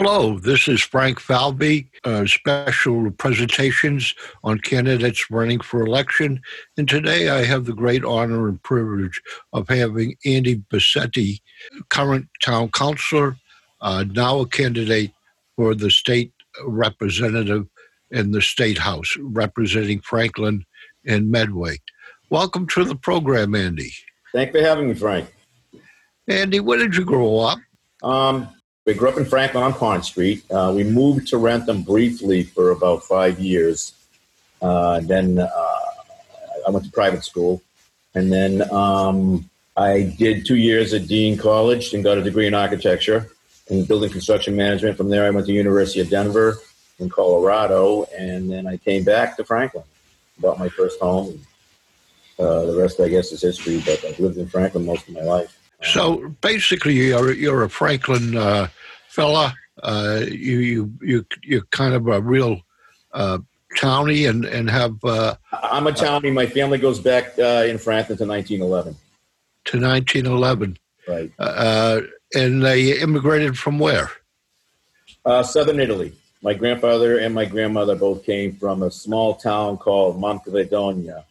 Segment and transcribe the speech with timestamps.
[0.00, 4.14] Hello, this is Frank Falvey, uh, special presentations
[4.44, 6.40] on candidates running for election.
[6.76, 9.20] And today I have the great honor and privilege
[9.52, 11.40] of having Andy Bissanti,
[11.88, 13.38] current town councilor,
[13.80, 15.10] uh, now a candidate
[15.56, 16.32] for the state
[16.64, 17.66] representative
[18.12, 20.64] in the state house, representing Franklin
[21.06, 21.78] and Medway.
[22.30, 23.92] Welcome to the program, Andy.
[24.32, 25.34] Thanks for having me, Frank.
[26.28, 27.58] Andy, where did you grow up?
[28.04, 28.48] Um,
[28.88, 30.50] we grew up in Franklin on Pond Street.
[30.50, 33.92] Uh, we moved to Wrentham briefly for about five years.
[34.62, 35.80] Uh, then uh,
[36.66, 37.60] I went to private school.
[38.14, 42.54] And then um, I did two years at Dean College and got a degree in
[42.54, 43.30] architecture
[43.68, 44.96] and building construction management.
[44.96, 46.56] From there, I went to the University of Denver
[46.98, 48.04] in Colorado.
[48.18, 49.84] And then I came back to Franklin,
[50.38, 51.46] bought my first home.
[52.38, 55.24] Uh, the rest, I guess, is history, but I've lived in Franklin most of my
[55.24, 55.58] life.
[55.82, 58.68] So basically, you're you're a Franklin uh,
[59.18, 59.54] fella.
[59.82, 62.60] Uh, you you you you're kind of a real
[63.12, 63.38] uh,
[63.76, 64.96] townie and and have.
[65.04, 66.32] Uh, I'm a townie.
[66.32, 68.96] My family goes back uh, in Franklin to 1911.
[69.66, 71.32] To 1911, right?
[71.38, 72.00] Uh,
[72.34, 74.10] and they immigrated from where?
[75.42, 76.12] southern Italy.
[76.40, 81.24] My grandfather and my grandmother both came from a small town called Moncaledonia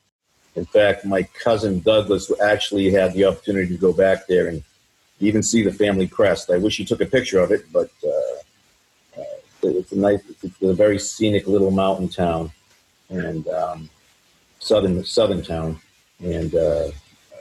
[0.58, 4.64] in fact, my cousin Douglas actually had the opportunity to go back there and
[5.20, 6.50] even see the family crest.
[6.50, 9.24] I wish he took a picture of it, but uh, uh,
[9.64, 12.52] it's a nice, it's a very scenic little mountain town
[13.10, 13.90] and um,
[14.60, 15.80] southern southern town.
[16.24, 16.90] And uh,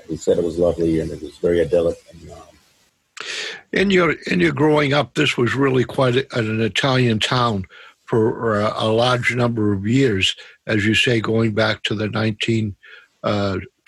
[0.09, 1.99] he said it was lovely and it was very idyllic.
[2.13, 2.39] And, um,
[3.73, 7.65] in your in your growing up, this was really quite a, an Italian town
[8.05, 12.77] for a, a large number of years, as you say, going back to the nineteen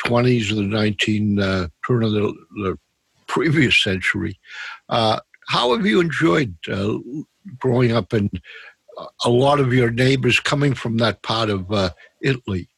[0.05, 2.79] twenties, uh, 20s the 19 uh, turn of the, the,
[3.29, 4.39] previous century.
[4.89, 6.99] Uh, how have you enjoyed uh,
[7.59, 8.31] growing up and
[9.25, 11.91] a lot of your neighbors coming from that part of uh,
[12.21, 12.69] Italy?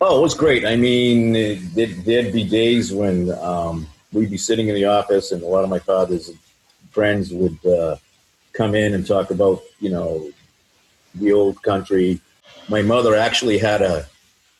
[0.00, 0.64] Oh, it was great.
[0.64, 5.42] I mean, there'd, there'd be days when um, we'd be sitting in the office, and
[5.42, 6.30] a lot of my father's
[6.90, 7.96] friends would uh,
[8.52, 10.30] come in and talk about, you know,
[11.14, 12.20] the old country.
[12.68, 14.06] My mother actually had a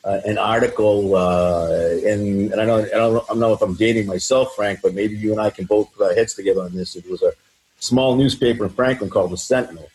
[0.05, 1.69] uh, an article, uh,
[2.05, 4.95] and, and I, know, I don't, I don't know if I'm dating myself, Frank, but
[4.95, 6.97] maybe you and I can both put our heads together on this.
[6.97, 7.33] It was a
[7.79, 9.89] small newspaper in Franklin called the Sentinel,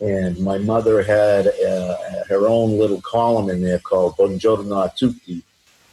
[0.00, 1.96] and my mother had uh,
[2.28, 5.42] her own little column in there called Buongiorno tutti,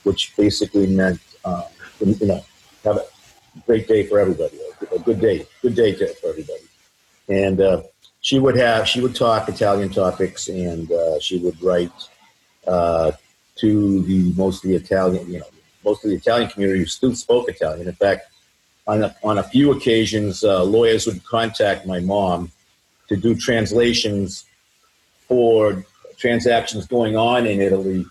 [0.04, 1.64] which basically meant, um,
[2.02, 2.44] you know,
[2.84, 3.06] have a
[3.66, 4.60] great day for everybody,
[4.94, 6.64] a good day, good day to, for everybody.
[7.30, 7.84] And uh,
[8.20, 11.92] she would have, she would talk Italian topics, and uh, she would write
[12.68, 13.12] uh,
[13.62, 15.46] to the mostly Italian, you know,
[15.84, 17.88] most of the Italian community who still spoke Italian.
[17.88, 18.30] In fact,
[18.88, 22.52] on a, on a few occasions, uh, lawyers would contact my mom
[23.08, 24.46] to do translations
[25.28, 25.86] for
[26.18, 28.06] transactions going on in Italy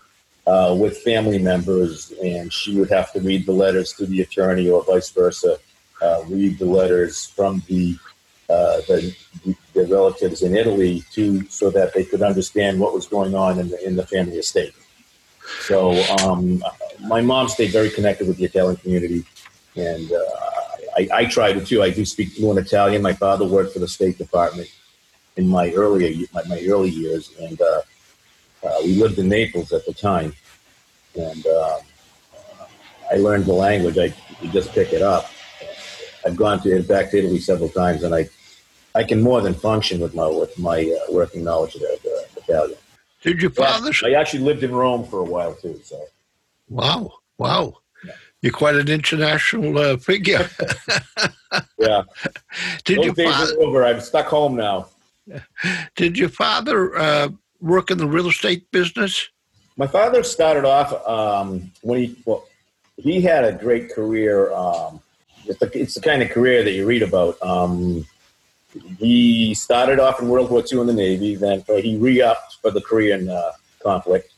[0.47, 4.69] uh, with family members, and she would have to read the letters to the attorney
[4.69, 5.57] or vice versa,
[6.01, 7.95] uh, read the letters from the,
[8.49, 9.15] uh, the,
[9.73, 13.69] the relatives in Italy to so that they could understand what was going on in
[13.69, 14.73] the, in the family estate.
[15.59, 16.63] So um,
[17.01, 19.25] my mom stayed very connected with the Italian community,
[19.75, 20.23] and uh,
[20.97, 21.83] I, I try to too.
[21.83, 23.01] I do speak fluent Italian.
[23.01, 24.69] My father worked for the State Department
[25.37, 27.81] in my earlier my, my early years, and uh,
[28.63, 30.33] uh, we lived in Naples at the time,
[31.15, 31.79] and um,
[33.11, 33.97] I learned the language.
[33.97, 35.29] I you just pick it up.
[36.25, 38.29] I've gone to back to Italy several times, and I
[38.95, 42.77] I can more than function with my with my uh, working knowledge of uh, Italian.
[43.21, 43.91] Did your father?
[44.03, 45.79] I actually lived in Rome for a while too.
[45.83, 46.05] So.
[46.69, 47.13] Wow!
[47.37, 47.79] Wow!
[48.41, 50.49] You're quite an international uh, figure.
[51.77, 52.03] yeah.
[52.85, 53.53] Did Those your days father?
[53.55, 53.85] are over.
[53.85, 54.87] I'm stuck home now.
[55.95, 57.29] Did your father uh,
[57.59, 59.27] work in the real estate business?
[59.75, 62.45] My father started off um, when he well,
[62.97, 64.51] he had a great career.
[64.53, 65.01] Um,
[65.45, 67.41] it's, the, it's the kind of career that you read about.
[67.41, 68.05] Um,
[68.99, 71.35] he started off in World War II in the Navy.
[71.35, 73.51] Then he re-upped for the Korean uh,
[73.81, 74.33] conflict.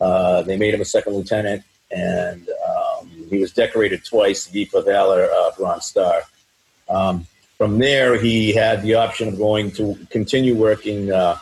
[0.00, 4.82] Uh, they made him a second lieutenant, and um, he was decorated twice, the for
[4.82, 6.22] Valor uh, Bronze Star.
[6.88, 7.26] Um,
[7.56, 11.10] from there, he had the option of going to continue working.
[11.12, 11.38] Uh,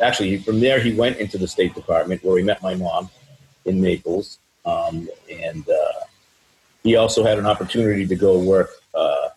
[0.00, 3.10] actually, from there, he went into the State Department, where he met my mom
[3.64, 6.04] in Naples, um, and uh,
[6.84, 9.28] he also had an opportunity to go work uh,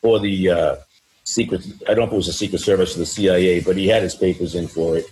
[0.00, 0.78] for the
[1.28, 1.64] secret.
[1.88, 4.02] I don't know if it was a Secret Service or the CIA, but he had
[4.02, 5.10] his papers in for it.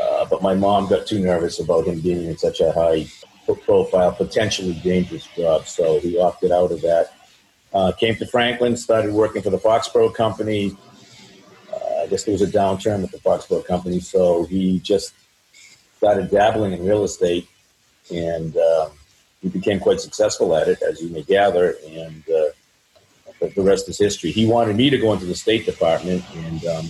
[0.00, 3.06] Uh, but my mom got too nervous about him being in such a high
[3.64, 7.12] profile, potentially dangerous job, so he opted out of that.
[7.74, 10.76] Uh, came to Franklin, started working for the Foxboro Company.
[11.72, 15.14] Uh, I guess there was a downturn with the Foxboro company, so he just
[15.96, 17.48] started dabbling in real estate,
[18.12, 18.88] and uh,
[19.40, 21.76] he became quite successful at it, as you may gather.
[21.86, 22.41] And uh,
[23.54, 24.30] the- rest is history.
[24.30, 26.88] He wanted me to go into the State Department, and um,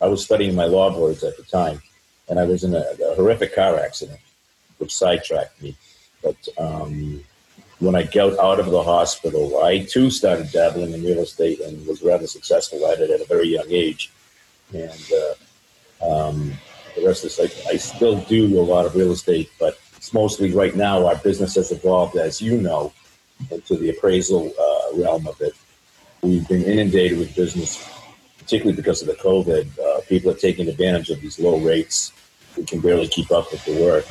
[0.00, 1.82] I was studying my law boards at the time,
[2.28, 4.20] and I was in a, a horrific car accident,
[4.78, 5.76] which sidetracked me.
[6.22, 7.22] But um,
[7.78, 11.86] when I got out of the hospital, I too started dabbling in real estate and
[11.86, 14.10] was rather successful at it at a very young age.
[14.72, 15.12] And
[16.02, 16.52] uh, um,
[16.96, 20.52] the rest is like I still do a lot of real estate, but it's mostly
[20.52, 22.92] right now our business has evolved, as you know,
[23.50, 25.54] into the appraisal uh, realm of it.
[26.22, 27.88] We've been inundated with business,
[28.38, 29.78] particularly because of the COVID.
[29.78, 32.12] Uh, people are taking advantage of these low rates.
[32.56, 34.04] We can barely keep up with the work.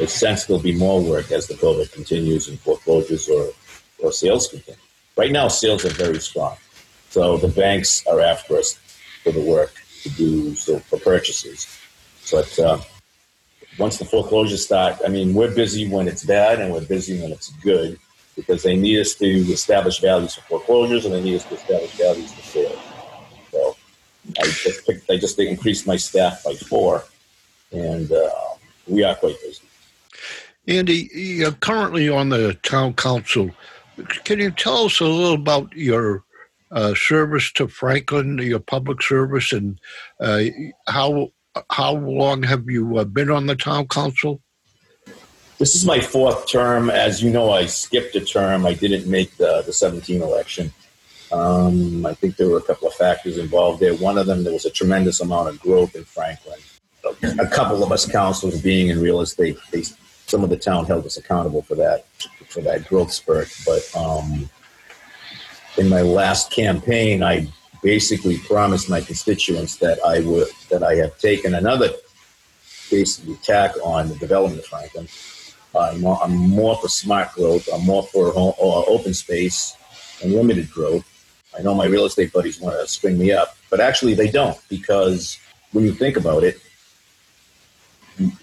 [0.00, 3.50] I sense there'll be more work as the COVID continues and foreclosures or,
[4.02, 4.78] or sales continue.
[5.16, 6.56] Right now, sales are very strong.
[7.08, 8.74] So the banks are after us
[9.22, 9.72] for the work
[10.02, 11.66] to do so for purchases.
[12.30, 12.80] But uh,
[13.78, 17.32] once the foreclosures start, I mean, we're busy when it's bad and we're busy when
[17.32, 17.98] it's good
[18.36, 21.92] because they need us to establish values for foreclosures and they need us to establish
[21.92, 22.78] values for sales.
[23.50, 23.76] So
[24.40, 27.04] I just picked, I just increased my staff by four,
[27.72, 28.30] and uh,
[28.86, 29.62] we are quite busy.
[30.66, 33.50] Andy, you're currently on the town council.
[34.24, 36.24] Can you tell us a little about your
[36.70, 39.78] uh, service to Franklin, your public service, and
[40.20, 40.44] uh,
[40.88, 41.28] how
[41.70, 44.40] how long have you uh, been on the town council?
[45.64, 46.90] This is my fourth term.
[46.90, 48.66] As you know, I skipped a term.
[48.66, 50.70] I didn't make the, the 17 election.
[51.32, 53.94] Um, I think there were a couple of factors involved there.
[53.94, 56.58] One of them, there was a tremendous amount of growth in Franklin.
[57.40, 59.84] A couple of us councilors being in real estate, they,
[60.26, 62.04] some of the town held us accountable for that,
[62.50, 63.48] for that growth spurt.
[63.64, 64.50] But um,
[65.78, 67.48] in my last campaign, I
[67.82, 71.88] basically promised my constituents that I would that I have taken another
[72.90, 75.08] basically tack on the development of Franklin.
[75.76, 77.68] I'm more, I'm more for smart growth.
[77.72, 79.76] I'm more for o- o- open space
[80.22, 81.04] and limited growth.
[81.56, 84.58] I know my real estate buddies want to string me up, but actually they don't
[84.68, 85.38] because
[85.72, 86.60] when you think about it,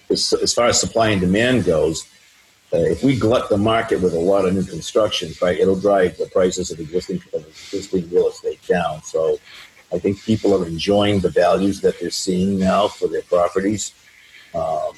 [0.09, 2.05] as, as far as supply and demand goes,
[2.73, 6.17] uh, if we glut the market with a lot of new construction, right, it'll drive
[6.17, 9.03] the prices of existing of existing real estate down.
[9.03, 9.39] So,
[9.93, 13.93] I think people are enjoying the values that they're seeing now for their properties.
[14.55, 14.93] Um,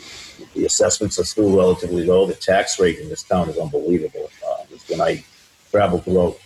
[0.54, 2.26] the assessments are still relatively low.
[2.26, 4.30] The tax rate in this town is unbelievable.
[4.48, 5.24] Uh, when I
[5.72, 6.38] travel throughout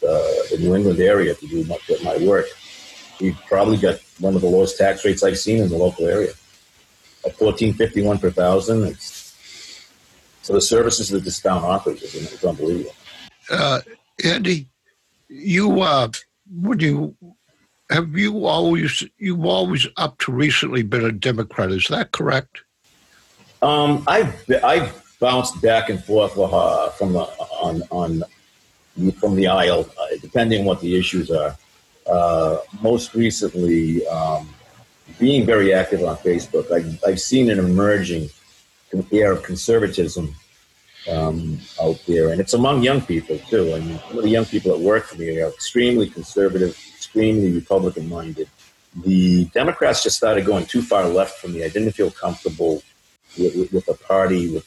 [0.00, 2.46] the, the New England area to do my, my work,
[3.20, 6.32] we've probably got one of the lowest tax rates I've seen in the local area.
[7.24, 9.38] At fourteen fifty one per thousand, it's
[10.42, 12.94] so the services that this town offers is unbelievable.
[13.50, 13.80] Uh,
[14.22, 14.68] Andy,
[15.28, 16.08] you uh,
[16.52, 17.16] when you
[17.90, 21.70] have you always you've always up to recently been a Democrat?
[21.70, 22.63] Is that correct?
[23.64, 28.22] Um, I've I've bounced back and forth uh, from the on on
[29.18, 31.56] from the aisle, uh, depending on what the issues are.
[32.06, 34.54] Uh, most recently, um,
[35.18, 38.28] being very active on Facebook, I've, I've seen an emerging
[39.10, 40.34] air of conservatism
[41.10, 43.72] um, out there, and it's among young people too.
[43.74, 47.50] I mean, some of the young people that work for me are extremely conservative, extremely
[47.50, 48.50] Republican minded.
[49.06, 51.64] The Democrats just started going too far left for me.
[51.64, 52.82] I didn't feel comfortable
[53.38, 54.54] with, with, with the party.
[54.54, 54.66] With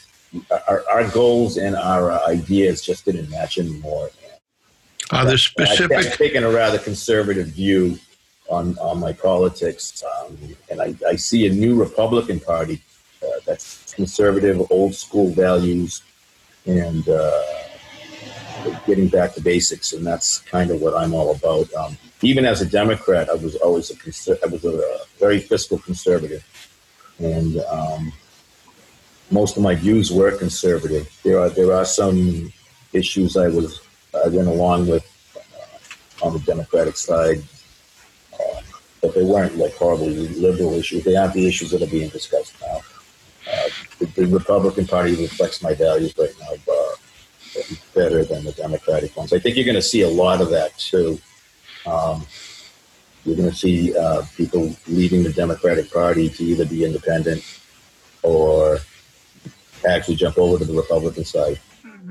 [0.67, 4.09] our, our goals and our uh, ideas just didn't match anymore.
[5.11, 5.97] Are there specific?
[5.97, 7.97] I've taken a rather conservative view
[8.49, 10.37] on, on my politics, um,
[10.69, 12.81] and I, I see a new Republican Party
[13.23, 16.01] uh, that's conservative, old school values,
[16.65, 17.43] and uh,
[18.85, 21.73] getting back to basics, and that's kind of what I'm all about.
[21.73, 25.39] Um, even as a Democrat, I was always a conser- I was a, a very
[25.39, 26.45] fiscal conservative,
[27.19, 28.11] and um,
[29.31, 31.09] most of my views were conservative.
[31.23, 32.51] There are there are some
[32.93, 33.81] issues I was
[34.13, 35.05] I went along with
[35.35, 37.43] uh, on the Democratic side,
[38.33, 38.61] uh,
[39.01, 41.03] but they weren't like horribly liberal issues.
[41.03, 42.81] They aren't the issues that are being discussed now.
[43.51, 43.69] Uh,
[43.99, 46.95] the, the Republican Party reflects my values right now uh,
[47.93, 49.33] better than the Democratic ones.
[49.33, 51.19] I think you're going to see a lot of that too.
[51.85, 52.25] Um,
[53.23, 57.43] you're going to see uh, people leaving the Democratic Party to either be independent
[58.23, 58.79] or
[59.87, 61.59] actually jump over to the Republican side.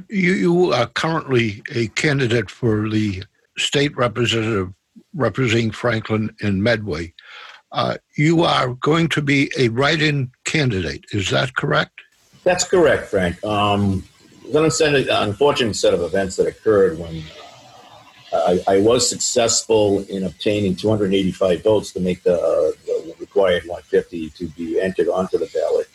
[0.09, 3.25] You, you are currently a candidate for the
[3.57, 4.73] state representative
[5.15, 7.15] representing Franklin and Medway.
[7.73, 11.05] Uh, you are going to be a write-in candidate.
[11.13, 12.01] Is that correct?
[12.45, 13.43] That's correct, Frank.
[13.45, 14.05] Um,
[14.55, 17.23] an unfortunate, unfortunate set of events that occurred when
[18.33, 23.65] uh, I, I was successful in obtaining 285 votes to make the, uh, the required
[23.67, 25.89] 150 to be entered onto the ballot.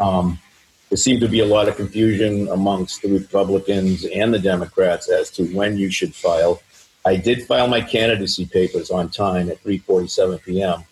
[0.00, 0.38] Um,
[0.90, 5.30] there seemed to be a lot of confusion amongst the Republicans and the Democrats as
[5.30, 6.62] to when you should file.
[7.04, 10.84] I did file my candidacy papers on time at 3:47 p.m.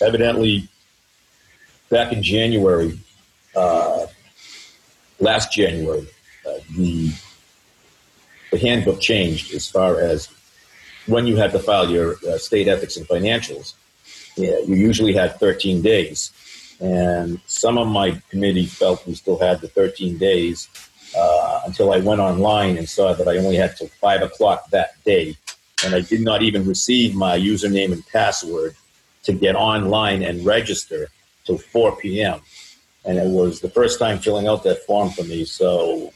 [0.00, 0.68] Evidently,
[1.88, 2.98] back in January,
[3.54, 4.06] uh,
[5.20, 6.08] last January,
[6.46, 7.12] uh, the
[8.50, 10.28] the handbook changed as far as
[11.06, 13.74] when you had to file your uh, state ethics and financials.
[14.36, 16.32] Yeah, you usually had 13 days,
[16.80, 20.68] and some of my committee felt we still had the 13 days
[21.16, 25.02] uh, until I went online and saw that I only had till five o'clock that
[25.04, 25.36] day,
[25.84, 28.74] and I did not even receive my username and password
[29.24, 31.08] to get online and register
[31.44, 32.40] till 4 p.m.
[33.04, 36.12] And it was the first time filling out that form for me, so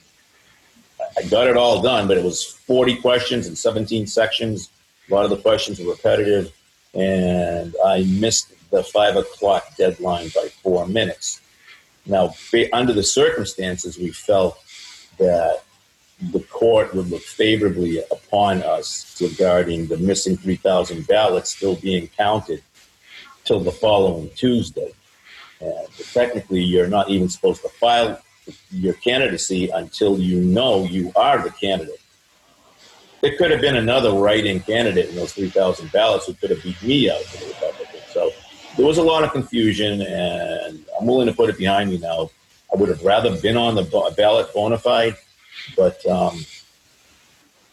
[1.16, 4.70] I got it all done, but it was 40 questions and 17 sections.
[5.10, 6.52] A lot of the questions were repetitive,
[6.94, 11.40] and I missed the five o'clock deadline by four minutes.
[12.06, 12.34] Now,
[12.72, 14.58] under the circumstances, we felt
[15.18, 15.62] that
[16.20, 22.62] the court would look favorably upon us regarding the missing 3,000 ballots still being counted
[23.44, 24.92] till the following Tuesday.
[25.60, 28.20] And technically, you're not even supposed to file
[28.70, 32.00] your candidacy until you know you are the candidate.
[33.22, 36.80] It could have been another write-in candidate in those 3,000 ballots who could have beat
[36.82, 37.97] me out for the Republican.
[38.78, 42.30] There was a lot of confusion, and I'm willing to put it behind me now.
[42.72, 43.82] I would have rather been on the
[44.16, 45.16] ballot bona fide,
[45.76, 46.46] but um,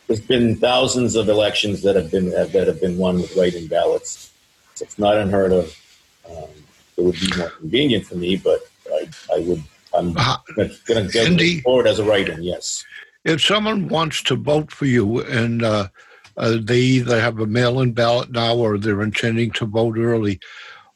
[0.08, 4.32] there's been thousands of elections that have been that have been won with write-in ballots.
[4.74, 5.80] So it's not unheard of.
[6.28, 6.50] Um,
[6.98, 9.64] it would be more convenient for me, but I, I would.
[9.94, 10.14] I'm
[10.56, 12.42] going to go forward as a write-in.
[12.42, 12.84] Yes.
[13.26, 15.88] If someone wants to vote for you and uh,
[16.36, 20.40] uh, they either have a mail-in ballot now or they're intending to vote early,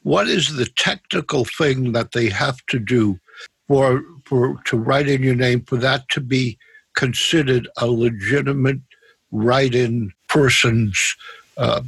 [0.02, 3.18] what is the technical thing that they have to do
[3.68, 6.58] for for to write in your name for that to be
[6.94, 8.80] considered a legitimate
[9.30, 11.16] write-in person's
[11.56, 11.80] uh,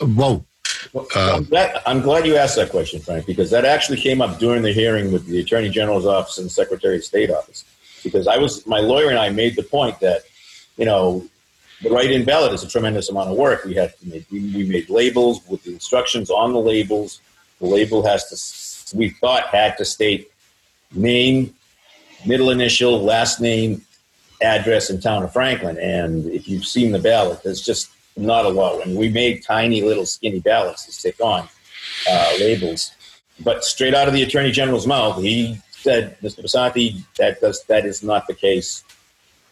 [0.00, 0.44] vote?
[0.92, 4.22] Well, Uh, I'm, glad, I'm glad you asked that question, Frank, because that actually came
[4.22, 7.64] up during the hearing with the Attorney General's office and the Secretary of State office.
[8.02, 10.22] Because I was, my lawyer and I made the point that,
[10.78, 11.26] you know,
[11.82, 13.64] the write-in ballot is a tremendous amount of work.
[13.64, 17.20] We had to make, we, we made labels with the instructions on the labels.
[17.60, 20.30] The label has to, we thought had to state
[20.92, 21.54] name,
[22.26, 23.82] middle initial, last name,
[24.42, 25.78] address, and town of Franklin.
[25.78, 28.86] And if you've seen the ballot, there's just not a lot.
[28.86, 31.48] And we made tiny little skinny ballots to stick on
[32.08, 32.92] uh, labels.
[33.40, 36.44] But straight out of the Attorney General's mouth, he said, Mr.
[36.44, 38.84] Bissanti, that does that is not the case.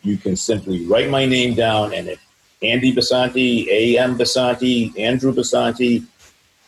[0.03, 2.21] You can simply write my name down, and if
[2.63, 4.17] Andy Bissanti, A.M.
[4.19, 6.05] Bissanti, Andrew Bissanti,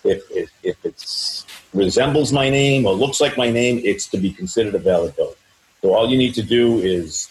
[0.04, 4.30] if, if, if it resembles my name or looks like my name, it's to be
[4.30, 5.36] considered a valid vote.
[5.82, 7.28] So all you need to do is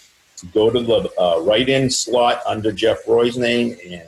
[0.54, 4.08] go to the uh, write-in slot under Jeff Roy's name and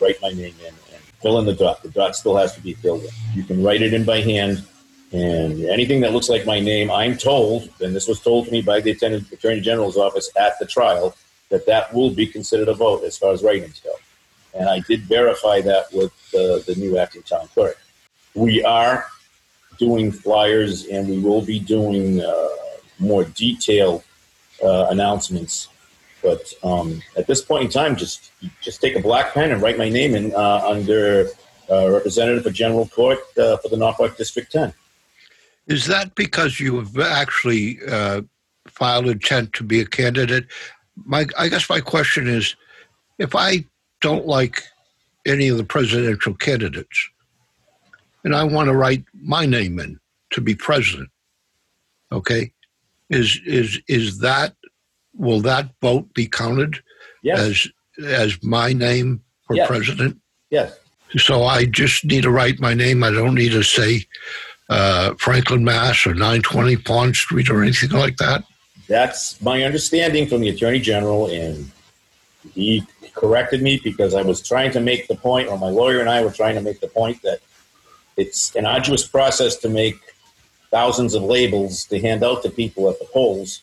[0.00, 1.82] write my name in and fill in the dot.
[1.82, 3.10] The dot still has to be filled in.
[3.34, 4.64] You can write it in by hand,
[5.12, 8.62] and anything that looks like my name, I'm told, and this was told to me
[8.62, 11.16] by the Attorney, General's office at the trial,
[11.48, 13.92] that that will be considered a vote as far as write-ins go.
[14.54, 17.78] And I did verify that with the new acting town clerk.
[18.34, 19.06] We are
[19.78, 22.48] doing flyers, and we will be doing uh,
[22.98, 24.04] more detailed
[24.62, 25.68] uh, announcements
[26.22, 29.78] but um, at this point in time, just just take a black pen and write
[29.78, 31.28] my name in uh, under
[31.70, 34.72] uh, Representative for General Court uh, for the Norfolk District 10.
[35.66, 38.22] Is that because you have actually uh,
[38.66, 40.46] filed intent to be a candidate?
[41.04, 42.56] My, I guess my question is,
[43.18, 43.64] if I
[44.00, 44.62] don't like
[45.26, 47.08] any of the presidential candidates,
[48.24, 49.98] and I want to write my name in
[50.32, 51.10] to be president,
[52.12, 52.52] okay,
[53.08, 54.54] is is is that
[55.14, 56.80] will that vote be counted
[57.22, 57.38] Yes,
[57.98, 59.66] as as my name for Yes.
[59.68, 60.16] president?
[60.50, 60.78] yes,
[61.16, 63.02] So I just need to write my name.
[63.02, 64.06] I don't need to say
[64.68, 68.44] uh, Franklin, Mass, or 920 Pond Street or anything like that.
[68.88, 71.70] that's my understanding from the Attorney General, and
[72.54, 72.84] he
[73.14, 76.22] corrected me because I was trying to make the point, or my lawyer and I
[76.24, 77.40] were trying to make the point that
[78.20, 79.98] it's an arduous process to make
[80.70, 83.62] thousands of labels to hand out to people at the polls.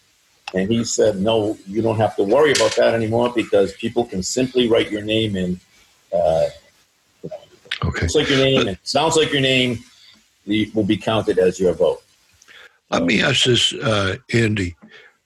[0.53, 4.23] And he said, no, you don't have to worry about that anymore because people can
[4.23, 5.59] simply write your name in.
[6.13, 6.47] Uh,
[7.83, 8.01] Okay.
[8.01, 9.77] looks like your name, it sounds like your name,
[10.47, 12.01] the, will be counted as your vote.
[12.89, 14.75] Let me ask this, uh, Andy.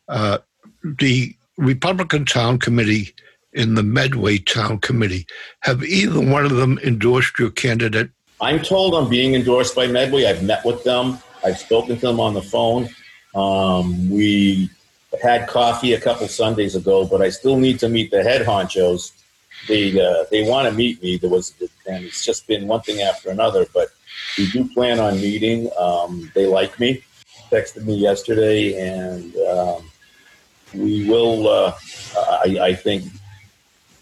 [0.10, 0.40] Uh,
[0.84, 3.16] the Republican Town Committee
[3.54, 5.26] in the Medway Town Committee.
[5.62, 8.10] Have either one of them endorsed your candidate?
[8.42, 10.26] I'm told I'm being endorsed by Medway.
[10.26, 11.20] I've met with them.
[11.46, 12.90] I've spoken to them on the phone.
[13.36, 14.70] Um, we
[15.22, 19.12] had coffee a couple Sundays ago, but I still need to meet the head honchos.
[19.68, 21.18] They uh, they want to meet me.
[21.18, 21.54] There was,
[21.86, 23.68] and it's just been one thing after another.
[23.74, 23.90] But
[24.38, 25.70] we do plan on meeting.
[25.78, 27.04] Um, they like me.
[27.52, 29.92] Texted me yesterday, and um,
[30.74, 31.48] we will.
[31.48, 31.74] Uh,
[32.18, 33.04] I, I think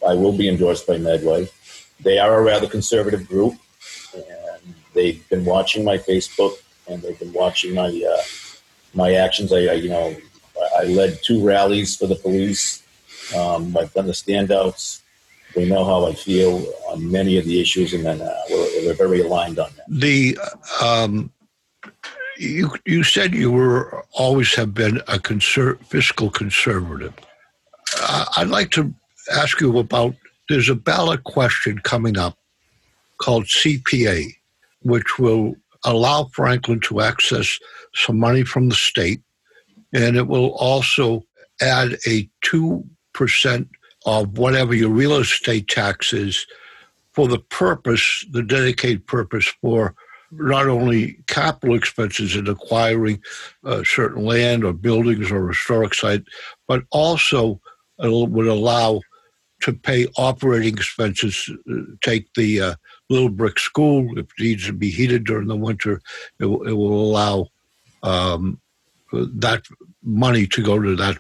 [0.08, 1.50] I will be endorsed by Medway.
[2.02, 3.56] They are a rather conservative group,
[4.14, 6.54] and they've been watching my Facebook
[6.88, 8.24] and they've been watching my uh,
[8.94, 9.54] my actions.
[9.54, 10.16] I, I, you know
[10.78, 12.84] I led two rallies for the police.
[13.36, 15.02] Um, I've done the standouts.
[15.56, 18.94] They know how I feel on many of the issues, and then uh, we're, we're
[18.94, 19.86] very aligned on that.
[19.90, 20.38] The
[20.82, 21.32] um,
[22.38, 27.14] you you said you were always have been a conser- fiscal conservative.
[28.02, 28.94] Uh, I'd like to
[29.34, 30.16] ask you about.
[30.48, 32.36] There's a ballot question coming up
[33.20, 34.26] called CPA,
[34.82, 37.58] which will allow Franklin to access
[37.94, 39.22] some money from the state,
[39.94, 41.24] and it will also
[41.62, 43.68] add a 2%
[44.06, 46.46] of whatever your real estate tax is
[47.14, 49.94] for the purpose, the dedicated purpose for
[50.32, 53.22] not only capital expenses in acquiring
[53.66, 56.24] uh, certain land or buildings or historic site,
[56.68, 57.60] but also
[57.98, 59.02] would allow
[59.62, 61.50] to pay operating expenses.
[61.70, 62.76] Uh, take the uh,
[63.10, 66.02] Little Brick School, if it needs to be heated during the winter,
[66.40, 67.48] it, will- it will allow
[68.04, 68.60] um,
[69.12, 69.64] that
[70.04, 71.18] money to go to that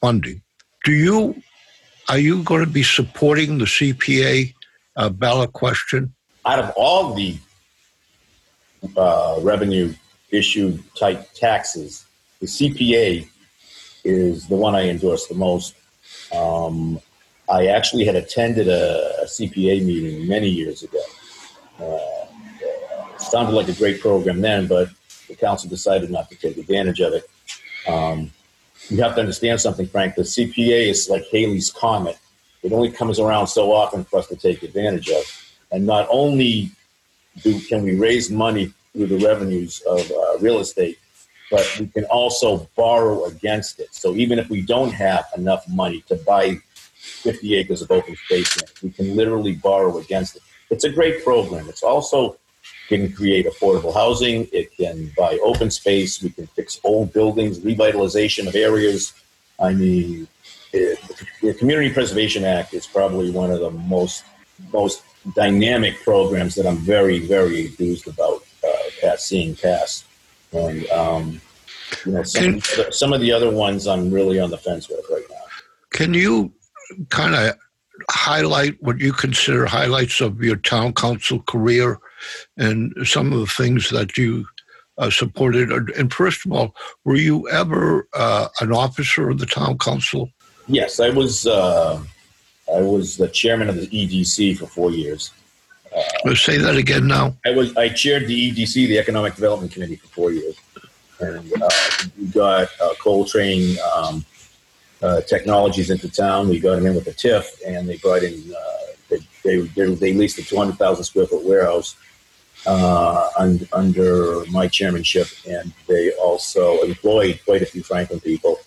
[0.00, 0.42] funding.
[0.84, 1.40] Do you
[2.08, 4.54] are you going to be supporting the CPA
[4.94, 6.14] uh, ballot question?
[6.46, 7.36] Out of all the
[8.96, 9.92] uh, revenue
[10.30, 12.04] issue type taxes,
[12.40, 13.28] the CPA
[14.04, 15.74] is the one I endorse the most.
[16.32, 17.00] Um,
[17.50, 21.00] I actually had attended a, a CPA meeting many years ago.
[21.78, 24.88] It sounded like a great program then, but
[25.28, 27.24] the council decided not to take advantage of it.
[27.88, 28.30] Um,
[28.88, 30.14] you have to understand something, Frank.
[30.14, 32.18] The CPA is like Halley's Comet.
[32.62, 35.24] It only comes around so often for us to take advantage of.
[35.72, 36.70] And not only
[37.42, 40.98] do, can we raise money through the revenues of uh, real estate,
[41.50, 43.94] but we can also borrow against it.
[43.94, 46.58] So even if we don't have enough money to buy
[46.94, 50.42] 50 acres of open space, land, we can literally borrow against it.
[50.70, 51.68] It's a great program.
[51.68, 52.36] It's also
[52.88, 54.48] can create affordable housing.
[54.52, 56.22] It can buy open space.
[56.22, 59.12] We can fix old buildings, revitalization of areas.
[59.58, 60.28] I mean,
[60.72, 60.98] it,
[61.42, 64.24] the Community Preservation Act is probably one of the most
[64.72, 65.02] most
[65.34, 70.04] dynamic programs that I'm very very enthused about uh, seeing pass.
[70.52, 71.40] And um,
[72.04, 75.24] you know, some, some of the other ones I'm really on the fence with right
[75.30, 75.36] now.
[75.90, 76.52] Can you
[77.08, 77.56] kind of
[78.10, 81.98] highlight what you consider highlights of your town council career
[82.56, 84.46] and some of the things that you
[84.98, 85.70] uh, supported?
[85.70, 90.30] And first of all, were you ever uh, an officer of the town council?
[90.68, 91.46] Yes, I was.
[91.46, 92.02] Uh,
[92.68, 95.30] I was the chairman of the EDC for four years.
[96.24, 97.36] Let's say that again now.
[97.44, 97.76] I was.
[97.76, 100.56] I chaired the EDC, the Economic Development Committee, for four years,
[101.20, 101.68] and uh,
[102.18, 104.24] we got uh, Coltrane um,
[105.06, 106.48] uh, Technologies into town.
[106.48, 108.34] We got them in with a TIF, and they brought in.
[108.62, 111.90] Uh, they, they they leased a two hundred thousand square foot warehouse
[112.66, 118.58] uh, un, under my chairmanship, and they also employed quite a few Franklin people.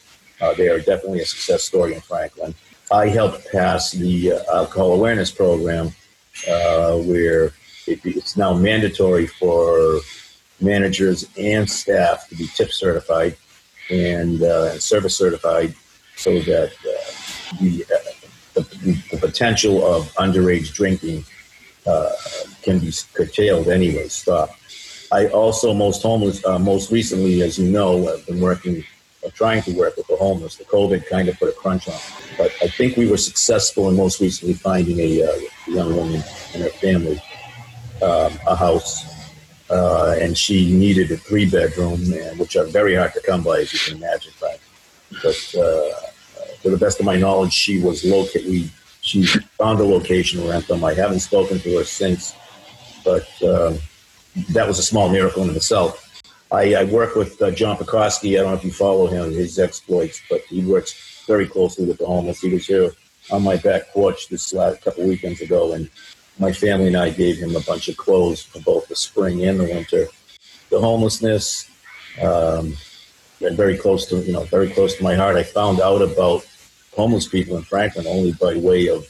[0.41, 2.55] Uh, they are definitely a success story in Franklin.
[3.03, 5.87] I helped pass the uh, alcohol awareness program,
[7.09, 7.51] where
[7.91, 9.99] it, it's now mandatory for
[10.61, 13.35] managers and staff to be tip certified
[13.89, 14.39] and
[14.81, 15.75] service certified,
[16.19, 18.11] so that uh, the, uh,
[18.55, 21.23] the the potential of underage drinking
[21.87, 22.11] uh,
[22.61, 24.55] can be curtailed anyway, stopped.
[25.11, 28.83] I also most homeless, uh, most recently, as you know, I've been working,
[29.25, 30.55] uh, trying to work with the homeless.
[30.55, 31.99] The COVID kind of put a crunch on,
[32.37, 36.21] but I think we were successful in most recently finding a uh, young woman
[36.53, 37.19] and her family
[38.01, 39.05] um, a house,
[39.69, 43.59] uh, and she needed a three bedroom, and which are very hard to come by,
[43.61, 44.33] as you can imagine.
[44.39, 44.59] But,
[45.23, 45.91] but uh,
[46.63, 48.47] to the best of my knowledge, she was located.
[48.47, 49.25] We she
[49.57, 50.83] found a location to rent them.
[50.83, 52.35] I haven't spoken to her since,
[53.03, 53.73] but uh,
[54.49, 56.05] that was a small miracle in itself.
[56.51, 58.33] I, I work with uh, John Pekoski.
[58.33, 61.99] I don't know if you follow him, his exploits, but he works very closely with
[61.99, 62.41] the homeless.
[62.41, 62.91] He was here
[63.31, 65.89] on my back porch this last couple weekends ago, and
[66.39, 69.59] my family and I gave him a bunch of clothes for both the spring and
[69.59, 70.07] the winter.
[70.69, 71.69] The homelessness,
[72.21, 72.75] um,
[73.39, 75.35] very close to you know, very close to my heart.
[75.35, 76.45] I found out about
[76.99, 79.07] homeless people in Franklin only by way of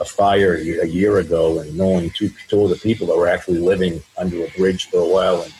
[0.00, 3.58] a fire a year, ago and knowing two, two of the people that were actually
[3.58, 5.52] living under a bridge for a while and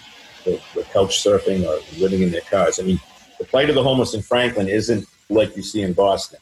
[0.75, 2.81] were, couch surfing or living in their cars.
[2.81, 2.99] I mean,
[3.39, 6.41] the plight of the homeless in Franklin isn't like you see in Boston.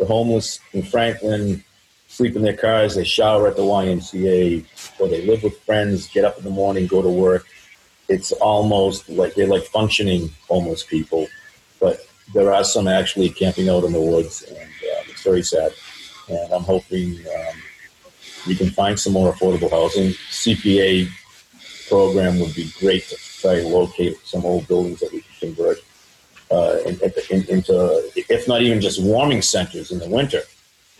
[0.00, 1.62] The homeless in Franklin
[2.08, 4.64] sleep in their cars, they shower at the YMCA,
[4.98, 7.46] or they live with friends, get up in the morning, go to work.
[8.08, 11.28] It's almost like they're like functioning homeless people,
[11.78, 15.72] but there are some actually camping out in the woods, and uh, it's very sad.
[16.28, 17.56] And I'm hoping um,
[18.46, 20.10] we can find some more affordable housing.
[20.30, 21.08] CPA
[21.88, 25.78] program would be great to try to locate some old buildings that we can convert
[26.50, 26.98] uh, in,
[27.30, 30.42] in, into, if not even just warming centers in the winter,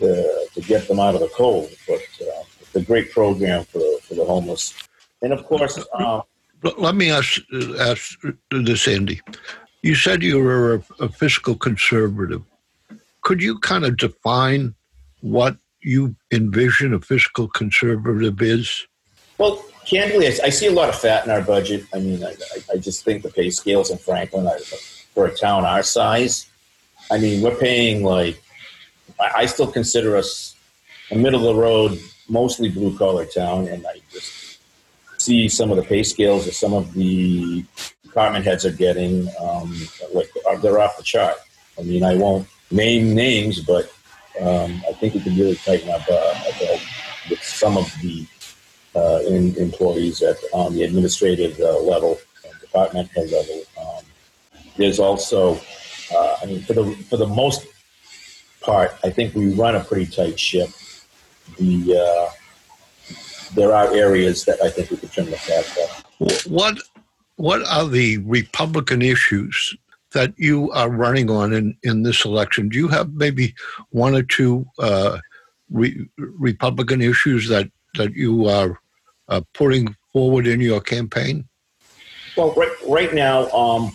[0.00, 0.06] uh,
[0.54, 1.68] to get them out of the cold.
[1.86, 4.74] But uh, it's a great program for, for the homeless.
[5.22, 6.22] And of course, um,
[6.62, 7.40] Let let me ask,
[7.80, 8.18] ask
[8.50, 9.20] this, Andy.
[9.82, 12.42] You said you were a, a fiscal conservative.
[13.22, 14.74] Could you kind of define
[15.20, 18.86] what you envision a fiscal conservative is?
[19.38, 21.86] Well, candidly, I, see a lot of fat in our budget.
[21.94, 22.34] I mean, I,
[22.72, 26.50] I, just think the pay scales in Franklin are, for a town our size.
[27.10, 28.42] I mean, we're paying like,
[29.20, 30.56] I, still consider us
[31.10, 34.58] a middle of the road, mostly blue collar town, and I just
[35.18, 37.64] see some of the pay scales that some of the
[38.18, 39.72] department heads are getting, um,
[40.12, 40.28] like
[40.60, 41.36] they're off the chart.
[41.78, 43.92] I mean, I won't name names, but
[44.40, 46.34] um, I think we could really tighten up uh,
[47.30, 48.26] with some of the
[48.96, 53.62] uh, in, employees at on the administrative uh, level, and department head level.
[53.80, 54.04] Um,
[54.76, 55.60] there's also,
[56.12, 57.68] uh, I mean, for the for the most
[58.62, 60.70] part, I think we run a pretty tight ship.
[61.56, 63.14] The uh,
[63.54, 65.66] there are areas that I think we could trim the fat.
[66.48, 66.78] What
[67.38, 69.76] what are the Republican issues
[70.12, 72.68] that you are running on in, in this election?
[72.68, 73.54] Do you have maybe
[73.90, 75.18] one or two uh,
[75.70, 78.80] re- Republican issues that that you are
[79.28, 81.48] uh, putting forward in your campaign?
[82.36, 83.94] Well, right, right now, um,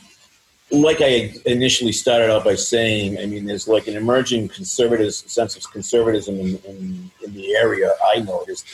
[0.71, 5.55] like I initially started out by saying, I mean, there's like an emerging conservative sense
[5.55, 7.91] of conservatism in, in, in the area.
[8.13, 8.65] I noticed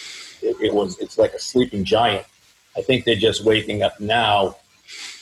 [0.41, 2.25] it, it was it's like a sleeping giant.
[2.77, 4.55] I think they're just waking up now,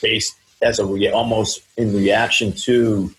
[0.02, 3.12] based as a re- almost in reaction to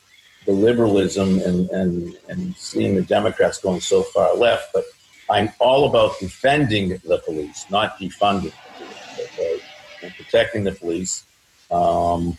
[0.45, 4.71] the liberalism and, and and seeing the Democrats going so far left.
[4.73, 4.85] But
[5.29, 9.59] I'm all about defending the police, not defunding the police, okay?
[10.03, 11.23] and protecting the police.
[11.71, 12.37] Um,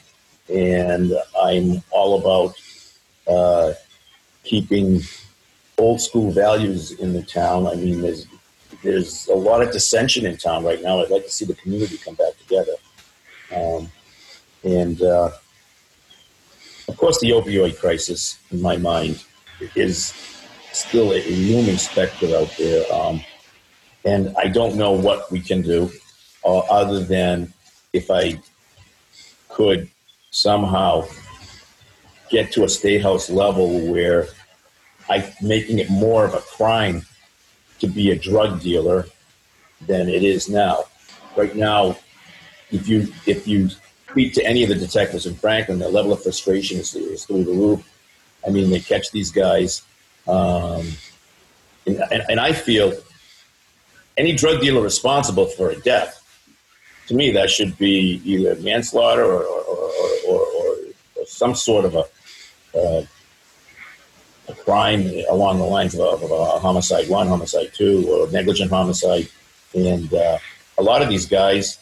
[0.53, 2.55] and I'm all about
[3.29, 3.75] uh,
[4.43, 5.03] keeping
[5.79, 7.67] old school values in the town.
[7.67, 8.27] I mean, there's
[8.83, 11.01] there's a lot of dissension in town right now.
[11.01, 12.73] I'd like to see the community come back together.
[13.55, 13.91] Um,
[14.63, 15.31] and uh,
[16.89, 19.23] of course, the opioid crisis, in my mind,
[19.75, 20.15] is
[20.73, 22.85] still a looming specter out there.
[22.93, 23.23] Um,
[24.05, 25.91] and I don't know what we can do
[26.45, 27.53] uh, other than
[27.93, 28.41] if I
[29.49, 29.91] could
[30.31, 31.07] somehow
[32.31, 34.29] get to a state house level where
[35.09, 37.05] I making it more of a crime
[37.81, 39.07] to be a drug dealer
[39.87, 40.85] than it is now.
[41.37, 41.97] Right now,
[42.71, 43.71] if you if you
[44.11, 47.45] speak to any of the detectives in Franklin, their level of frustration is, is through
[47.45, 47.87] the roof.
[48.47, 49.83] I mean, they catch these guys,
[50.27, 50.87] um,
[51.87, 52.95] and, and, and I feel
[54.17, 56.17] any drug dealer responsible for a death,
[57.09, 59.91] to me, that should be either manslaughter or, or,
[60.29, 60.77] or, or
[61.27, 62.05] some sort of a,
[62.79, 63.03] uh,
[64.51, 68.71] a crime along the lines of a, of a homicide one, homicide two, or negligent
[68.71, 69.29] homicide.
[69.75, 70.39] And uh,
[70.79, 71.79] a lot of these guys,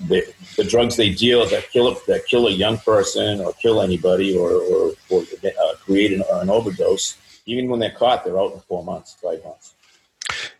[0.00, 0.22] the,
[0.56, 4.52] the drugs they deal that kill that kill a young person or kill anybody or,
[4.52, 7.16] or, or uh, create an, an overdose,
[7.46, 9.74] even when they're caught, they're out in four months, five months.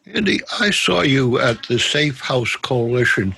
[0.06, 3.36] Andy, I saw you at the Safe House Coalition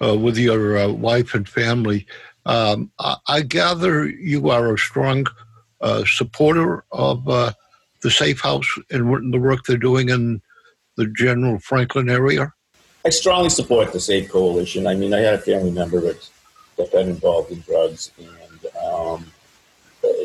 [0.00, 2.06] uh, with your uh, wife and family.
[2.46, 5.26] Um, I, I gather you are a strong
[5.82, 7.52] uh, supporter of uh,
[8.02, 10.40] the Safe House and the work they're doing in
[10.96, 12.52] the general Franklin area.
[13.04, 14.86] I strongly support the Safe Coalition.
[14.86, 16.28] I mean, I had a family member that,
[16.76, 19.26] got involved in drugs, and um,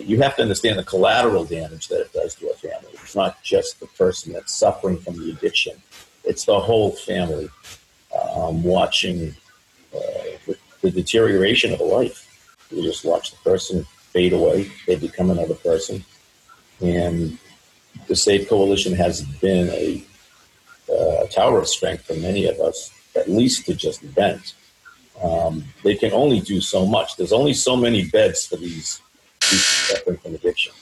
[0.03, 2.89] you have to understand the collateral damage that it does to a family.
[2.93, 5.73] It's not just the person that's suffering from the addiction;
[6.23, 7.49] it's the whole family
[8.35, 9.35] um, watching
[9.95, 12.23] uh, the deterioration of a life.
[12.71, 16.03] You just watch the person fade away; they become another person,
[16.81, 17.37] and
[18.07, 20.03] the Safe Coalition has been a
[20.91, 24.53] uh, tower of strength for many of us, at least to just vent.
[25.21, 27.15] Um, they can only do so much.
[27.15, 29.01] There's only so many beds for these
[29.41, 30.73] people suffering from addiction.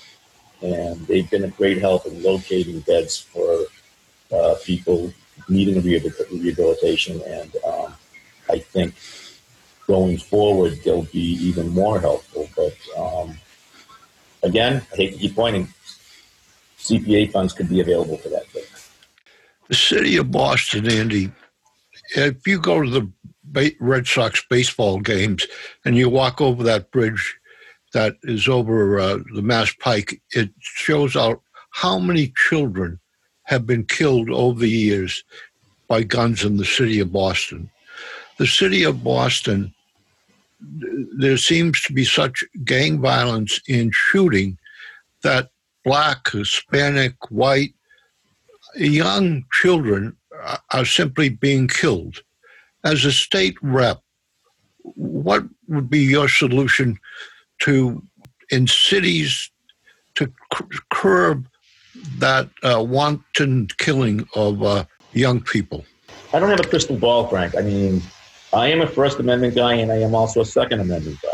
[0.62, 3.66] and they've been a great help in locating beds for
[4.32, 5.14] uh, people
[5.48, 7.22] needing rehabilitation.
[7.28, 7.96] And um,
[8.50, 8.96] I think
[9.88, 12.50] going forward, they'll be even more helpful.
[12.56, 13.38] But um,
[14.44, 15.68] again, I hate to keep pointing,
[16.80, 18.48] CPA funds could be available for that.
[18.48, 18.64] Thing.
[19.68, 21.32] The city of Boston, Andy,
[22.16, 25.48] if you go to the Red Sox baseball games
[25.84, 27.38] and you walk over that bridge
[27.94, 33.00] that is over uh, the Mass Pike, it shows out how many children
[33.44, 35.24] have been killed over the years
[35.88, 37.70] by guns in the city of Boston.
[38.38, 39.74] The city of Boston,
[41.18, 44.58] there seems to be such gang violence in shooting
[45.24, 45.50] that
[45.84, 47.74] black, Hispanic, white,
[48.76, 50.16] young children
[50.72, 52.22] are simply being killed.
[52.84, 54.02] As a state rep,
[54.84, 57.00] what would be your solution
[57.62, 58.04] to,
[58.52, 59.50] in cities,
[60.16, 60.32] to
[60.92, 61.48] curb
[62.18, 65.86] that uh, wanton killing of uh, young people?
[66.34, 67.56] I don't have a crystal ball, Frank.
[67.56, 68.02] I mean,
[68.56, 71.30] I am a First Amendment guy and I am also a Second Amendment guy.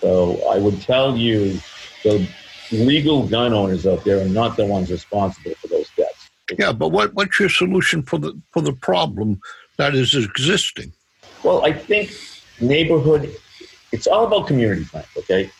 [0.00, 1.60] So I would tell you
[2.02, 2.26] the
[2.72, 6.30] legal gun owners out there are not the ones responsible for those deaths.
[6.58, 9.40] Yeah, but what, what's your solution for the for the problem
[9.76, 10.92] that is existing?
[11.42, 12.16] Well, I think
[12.60, 13.34] neighborhood.
[13.92, 15.06] It's all about community, Frank.
[15.16, 15.50] Okay,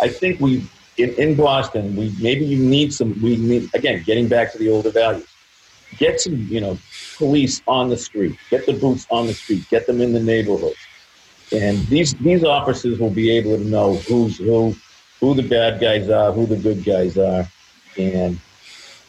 [0.00, 0.66] I think we
[0.96, 3.20] in, in Boston, we maybe you need some.
[3.20, 5.26] We need again getting back to the older values.
[5.98, 6.78] Get some, you know,
[7.16, 8.38] police on the street.
[8.50, 9.68] Get the boots on the street.
[9.70, 10.74] Get them in the neighborhood.
[11.52, 14.74] and these these officers will be able to know who's who,
[15.20, 17.48] who the bad guys are, who the good guys are,
[17.96, 18.38] and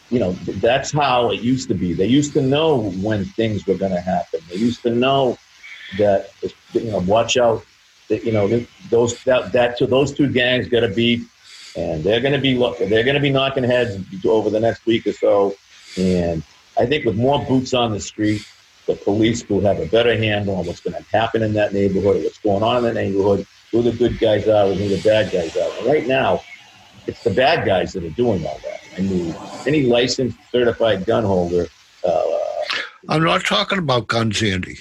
[0.09, 1.93] you know that's how it used to be.
[1.93, 4.39] They used to know when things were going to happen.
[4.49, 5.37] They used to know
[5.97, 6.29] that
[6.73, 7.65] you know watch out.
[8.09, 11.25] That you know those that that to those two gangs got to be
[11.77, 12.55] and they're going to be
[12.87, 15.55] they're going to be knocking heads over the next week or so.
[15.97, 16.43] And
[16.79, 18.45] I think with more boots on the street,
[18.85, 22.23] the police will have a better handle on what's going to happen in that neighborhood,
[22.23, 25.31] what's going on in that neighborhood, who the good guys are, and who the bad
[25.31, 25.69] guys are.
[25.79, 26.41] And right now,
[27.05, 28.81] it's the bad guys that are doing all that.
[28.97, 29.35] I mean,
[29.65, 31.67] any licensed, certified gun holder.
[32.05, 32.23] Uh,
[33.09, 34.77] I'm not talking about guns, Andy.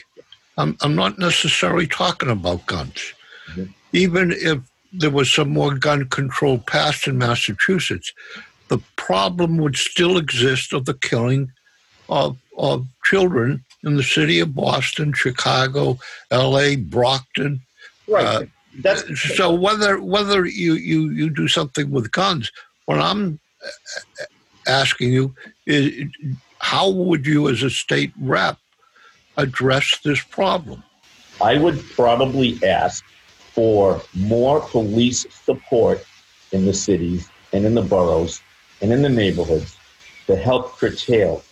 [0.57, 3.13] I'm, I'm not necessarily talking about guns.
[3.51, 3.65] Mm-hmm.
[3.93, 4.59] Even if
[4.93, 8.13] there was some more gun control passed in Massachusetts,
[8.69, 11.53] the problem would still exist of the killing
[12.09, 15.99] of, of children in the city of Boston, Chicago,
[16.31, 17.61] L.A., Brockton.
[18.09, 18.27] Right.
[18.27, 18.42] Uh,
[18.81, 19.05] That's
[19.37, 22.51] so whether whether you, you, you do something with guns,
[22.87, 23.40] what I'm
[24.66, 25.35] asking you
[25.66, 26.11] is
[26.59, 28.59] how would you, as a state rep,
[29.37, 30.83] address this problem?
[31.40, 33.05] I would probably ask
[33.53, 36.05] for more police support
[36.53, 38.40] in the cities and in the boroughs
[38.81, 39.77] and in the neighborhoods
[40.27, 41.42] to help curtail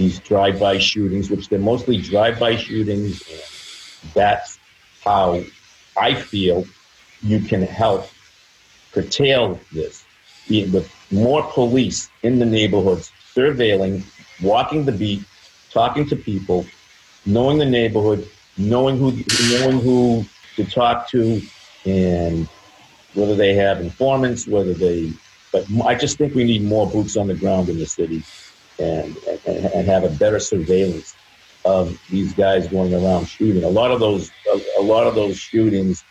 [0.00, 3.22] these drive-by shootings, which they're mostly drive-by shootings.
[4.14, 4.58] That's
[5.04, 5.44] how
[5.94, 6.64] I feel
[7.22, 8.08] you can help
[8.92, 10.04] curtail this
[10.48, 14.02] with more police in the neighborhoods, surveilling,
[14.42, 15.22] walking the beat,
[15.70, 16.64] talking to people,
[17.26, 19.12] knowing the neighborhood, knowing who,
[19.50, 20.24] knowing who
[20.56, 21.42] to talk to
[21.84, 22.48] and
[23.12, 25.12] whether they have informants, whether they,
[25.52, 28.24] but I just think we need more boots on the ground in the city
[28.80, 29.16] and,
[29.46, 31.14] and, and have a better surveillance
[31.64, 33.64] of these guys going around shooting.
[33.64, 34.30] A lot of those,
[34.78, 36.02] a, lot of those shootings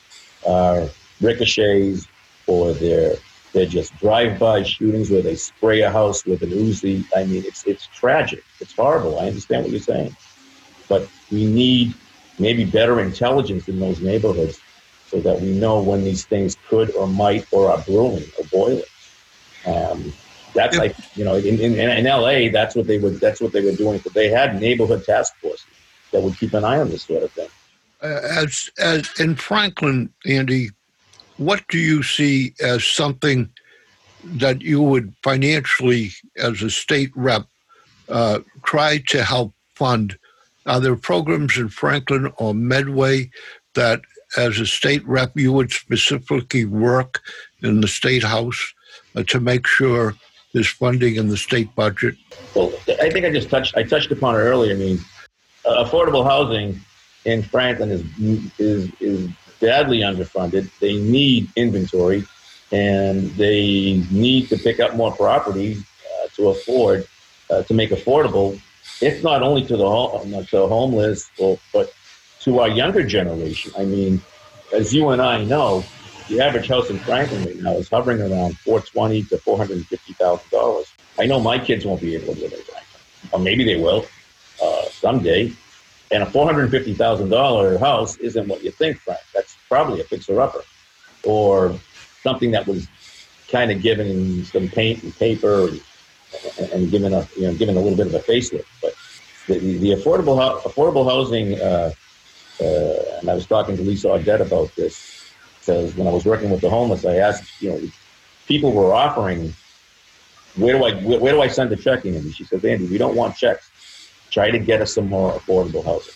[0.48, 0.88] are
[1.22, 2.08] ricochets
[2.48, 3.16] or they're,
[3.54, 7.04] they're just drive-by shootings where they spray a house with an Uzi.
[7.16, 8.44] I mean, it's, it's tragic.
[8.60, 9.20] It's horrible.
[9.20, 10.16] I understand what you're saying.
[10.88, 11.96] But we need
[12.38, 14.60] maybe better intelligence in those neighborhoods
[15.08, 18.84] so that we know when these things could or might or are brewing or boiling.
[19.66, 20.14] Um,
[20.54, 23.64] that's like you know in, in, in LA that's what they would that's what they
[23.64, 24.00] were doing.
[24.04, 25.66] But they had neighborhood task forces
[26.12, 27.50] that would keep an eye on this sort of thing.
[28.02, 30.70] Uh, as as in Franklin, Andy,
[31.38, 33.50] what do you see as something
[34.24, 37.46] that you would financially, as a state rep,
[38.10, 40.18] uh, try to help fund
[40.70, 43.32] are there programs in Franklin or Medway
[43.74, 44.02] that,
[44.38, 47.22] as a state rep, you would specifically work
[47.64, 48.74] in the state house
[49.16, 50.14] uh, to make sure
[50.54, 52.16] there's funding in the state budget?
[52.56, 54.74] Well, I think I just touched I touched upon it earlier.
[54.74, 55.00] I mean,
[55.66, 56.80] uh, affordable housing
[57.26, 58.04] in Franklin is
[58.60, 60.70] is is badly underfunded.
[60.80, 62.26] They need inventory,
[62.72, 67.08] and they need to pick up more property uh, to afford
[67.50, 68.60] uh, to make affordable
[69.02, 71.94] it's not only to the home, to the homeless, or, but
[72.42, 73.72] to our younger generation.
[73.78, 74.22] I mean,
[74.74, 75.84] as you and I know,
[76.30, 80.86] the average house in Franklin right now is hovering around 420 to 450 thousand dollars.
[81.18, 83.02] I know my kids won't be able to live in Franklin,
[83.34, 84.06] or maybe they will
[84.64, 85.52] uh, someday.
[86.12, 89.20] And a 450 thousand dollar house isn't what you think, Frank.
[89.34, 90.64] That's probably a fixer upper,
[91.24, 91.76] or
[92.22, 92.88] something that was
[93.50, 95.70] kind of given some paint and paper
[96.60, 98.66] and, and given a you know given a little bit of a facelift.
[98.82, 98.94] But
[99.48, 101.92] the, the affordable affordable housing, uh,
[102.62, 105.19] uh, and I was talking to Lisa Audette about this
[105.70, 107.82] because when I was working with the homeless, I asked you know
[108.48, 109.54] people were offering
[110.56, 112.16] where do I where, where do I send the check in?
[112.16, 113.70] And she said, Andy, we don't want checks.
[114.32, 116.14] Try to get us some more affordable housing,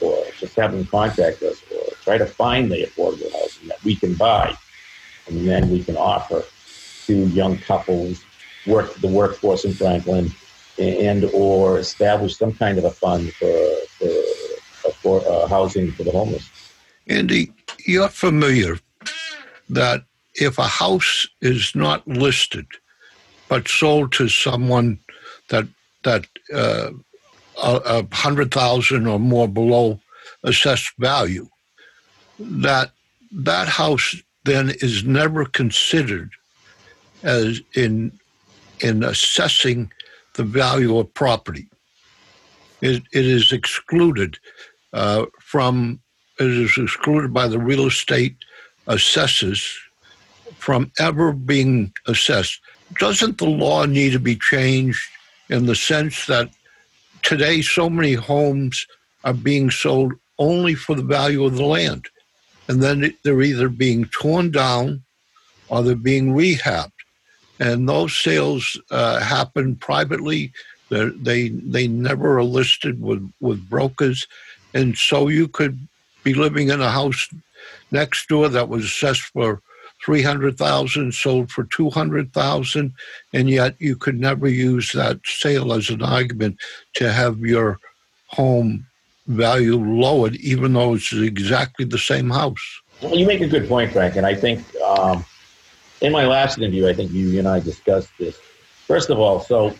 [0.00, 3.96] or just have them contact us, or try to find the affordable housing that we
[3.96, 4.54] can buy
[5.28, 6.44] and then we can offer
[7.06, 8.24] to young couples,
[8.66, 10.30] work the workforce in Franklin,
[10.78, 16.10] and or establish some kind of a fund for for, for uh, housing for the
[16.10, 16.48] homeless.
[17.06, 17.52] Andy,
[17.86, 18.78] you're familiar
[19.68, 22.66] that if a house is not listed
[23.48, 24.98] but sold to someone
[25.48, 25.66] that
[26.04, 26.90] that uh,
[27.62, 30.00] a, a hundred thousand or more below
[30.44, 31.48] assessed value,
[32.38, 32.92] that
[33.32, 34.14] that house
[34.44, 36.30] then is never considered
[37.22, 38.12] as in
[38.80, 39.92] in assessing
[40.34, 41.68] the value of property.
[42.80, 44.38] It, it is excluded
[44.94, 46.00] uh, from
[46.40, 48.34] it is excluded by the real estate
[48.86, 49.78] assessors
[50.56, 52.60] from ever being assessed.
[52.98, 55.06] Doesn't the law need to be changed
[55.48, 56.50] in the sense that
[57.22, 58.86] today so many homes
[59.22, 62.06] are being sold only for the value of the land?
[62.68, 65.02] And then they're either being torn down
[65.68, 66.92] or they're being rehabbed.
[67.58, 70.52] And those sales uh, happen privately.
[70.88, 74.26] They're, they they never are listed with, with brokers.
[74.72, 75.86] And so you could
[76.22, 77.28] be living in a house
[77.90, 79.60] next door that was assessed for
[80.04, 82.92] 300,000 sold for 200,000
[83.34, 86.56] and yet you could never use that sale as an argument
[86.94, 87.78] to have your
[88.28, 88.86] home
[89.26, 92.80] value lowered even though it's exactly the same house.
[93.02, 95.24] Well, you make a good point, Frank, and I think um,
[96.00, 98.38] in my last interview, I think you and I discussed this.
[98.86, 99.74] First of all, so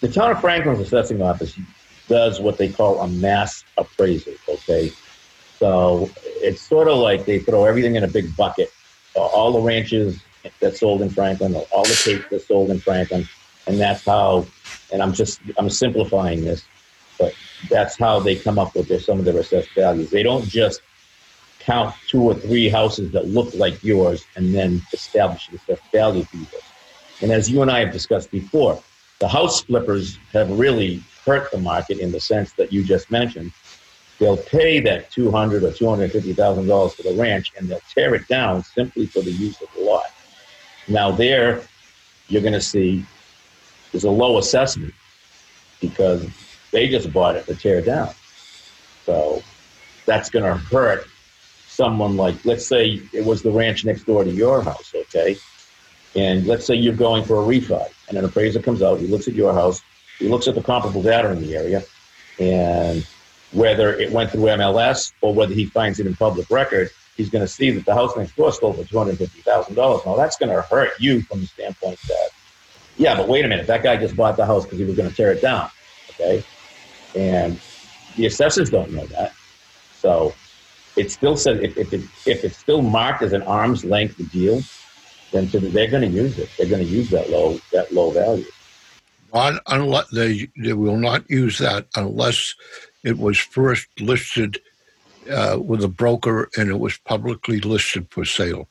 [0.00, 1.58] the town of Franklin's assessing office
[2.08, 4.34] does what they call a mass appraisal.
[4.48, 4.92] Okay,
[5.58, 8.72] so it's sort of like they throw everything in a big bucket.
[9.14, 10.20] All the ranches
[10.60, 13.28] that sold in Franklin, all the tapes that sold in Franklin,
[13.66, 14.46] and that's how.
[14.92, 16.64] And I'm just I'm simplifying this,
[17.18, 17.34] but
[17.68, 20.10] that's how they come up with their, some of their assessed values.
[20.10, 20.80] They don't just
[21.58, 26.22] count two or three houses that look like yours and then establish the assessed value
[26.22, 26.46] for you.
[27.22, 28.80] And as you and I have discussed before,
[29.18, 33.50] the house flippers have really hurt the market in the sense that you just mentioned.
[34.18, 37.68] They'll pay that two hundred or two hundred fifty thousand dollars for the ranch, and
[37.68, 40.06] they'll tear it down simply for the use of the lot.
[40.88, 41.62] Now there,
[42.28, 43.04] you're going to see
[43.92, 44.94] there's a low assessment
[45.80, 46.26] because
[46.72, 48.10] they just bought it to tear it down.
[49.04, 49.42] So
[50.06, 51.06] that's going to hurt
[51.68, 55.36] someone like, let's say it was the ranch next door to your house, okay?
[56.14, 59.28] And let's say you're going for a refi, and an appraiser comes out, he looks
[59.28, 59.82] at your house,
[60.18, 61.84] he looks at the comparable data in the area,
[62.38, 63.06] and
[63.52, 67.44] whether it went through MLS or whether he finds it in public record, he's going
[67.44, 70.04] to see that the house next door sold for two hundred fifty thousand dollars.
[70.04, 72.30] Now that's going to hurt you from the standpoint that,
[72.96, 75.08] yeah, but wait a minute, that guy just bought the house because he was going
[75.08, 75.70] to tear it down,
[76.10, 76.42] okay?
[77.14, 77.60] And
[78.16, 79.32] the assessors don't know that,
[79.94, 80.34] so
[80.96, 84.62] it still says if, if it if it's still marked as an arm's length deal,
[85.30, 86.48] then to, they're going to use it.
[86.56, 88.44] They're going to use that low that low value.
[89.34, 92.54] Not unless they, they will not use that unless
[93.06, 94.58] it was first listed
[95.30, 98.68] uh, with a broker and it was publicly listed for sale.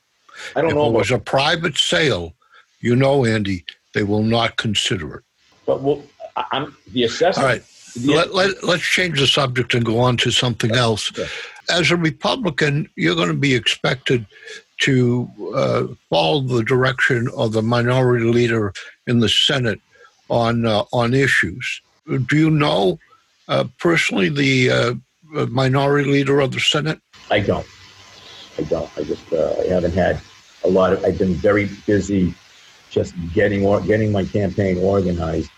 [0.54, 2.34] I don't if know, it was a private sale,
[2.80, 5.24] you know, Andy, they will not consider it.
[5.64, 6.02] but well,
[6.52, 7.40] I'm the assessor.
[7.40, 7.62] All right,
[8.04, 11.10] let, let, let's change the subject and go on to something else.
[11.70, 14.26] As a Republican, you're going to be expected
[14.80, 18.74] to uh, follow the direction of the minority leader
[19.06, 19.80] in the Senate
[20.28, 21.80] on uh, on issues.
[22.06, 22.98] Do you know
[23.78, 24.94] personally the uh,
[25.46, 27.00] minority leader of the Senate?
[27.30, 27.66] I don't.
[28.58, 28.90] I don't.
[28.96, 30.20] I just uh, I haven't had
[30.64, 31.04] a lot of.
[31.04, 32.34] I've been very busy
[32.90, 35.50] just getting or getting my campaign organized.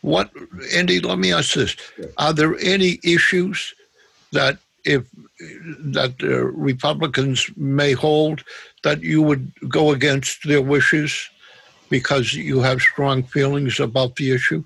[0.00, 0.30] What,
[0.74, 1.00] Andy?
[1.00, 1.76] Let me ask this:
[2.16, 3.74] Are there any issues
[4.32, 5.06] that if
[5.80, 8.44] that the Republicans may hold
[8.84, 11.28] that you would go against their wishes
[11.90, 14.64] because you have strong feelings about the issue?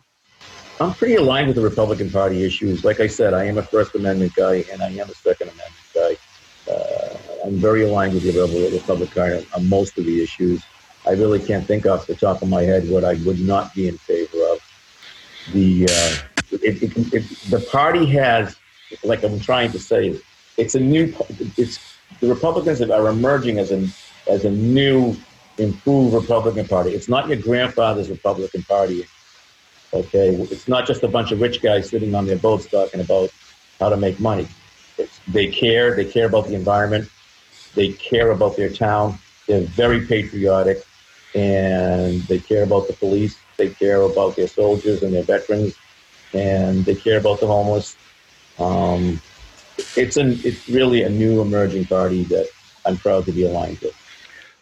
[0.83, 2.85] I'm pretty aligned with the Republican Party issues.
[2.85, 5.85] Like I said, I am a First Amendment guy and I am a Second Amendment
[5.95, 6.72] guy.
[6.72, 8.33] Uh, I'm very aligned with the
[8.72, 10.64] Republican Party on most of the issues.
[11.07, 13.87] I really can't think off the top of my head what I would not be
[13.87, 14.59] in favor of.
[15.53, 16.16] The uh,
[16.51, 18.57] it, it, it, the party has,
[19.05, 20.18] like I'm trying to say,
[20.57, 21.14] it's a new.
[21.57, 21.78] It's
[22.20, 23.89] the Republicans are emerging as a
[24.28, 25.16] as a new,
[25.59, 26.91] improved Republican Party.
[26.91, 29.05] It's not your grandfather's Republican Party.
[29.95, 33.30] Okay, it's not just a bunch of rich guys sitting on their boats talking about
[33.78, 34.49] how to make money.
[34.97, 35.95] It's, they care.
[35.95, 37.11] They care about the environment.
[37.74, 39.18] They care about their town.
[39.47, 40.82] They're very patriotic,
[41.34, 43.36] and they care about the police.
[43.59, 45.76] They care about their soldiers and their veterans,
[46.32, 47.97] and they care about the homeless.
[48.59, 49.20] Um,
[49.97, 52.49] it's an it's really a new emerging party that
[52.86, 53.95] I'm proud to be aligned with.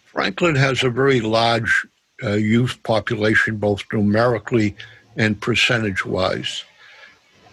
[0.05, 1.87] Franklin has a very large
[2.22, 4.76] uh, youth population, both numerically
[5.17, 6.65] and percentage wise.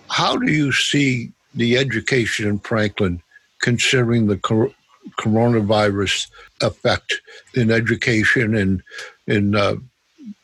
[0.10, 3.22] How do you see the education in Franklin,
[3.62, 4.72] considering the cor-
[5.20, 6.30] coronavirus
[6.62, 7.22] effect
[7.56, 8.84] in education and
[9.28, 9.76] in uh,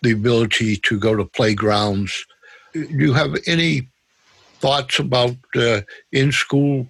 [0.02, 2.26] the ability to go to playgrounds?
[2.74, 3.88] Do you have any
[4.60, 6.88] thoughts about uh, in school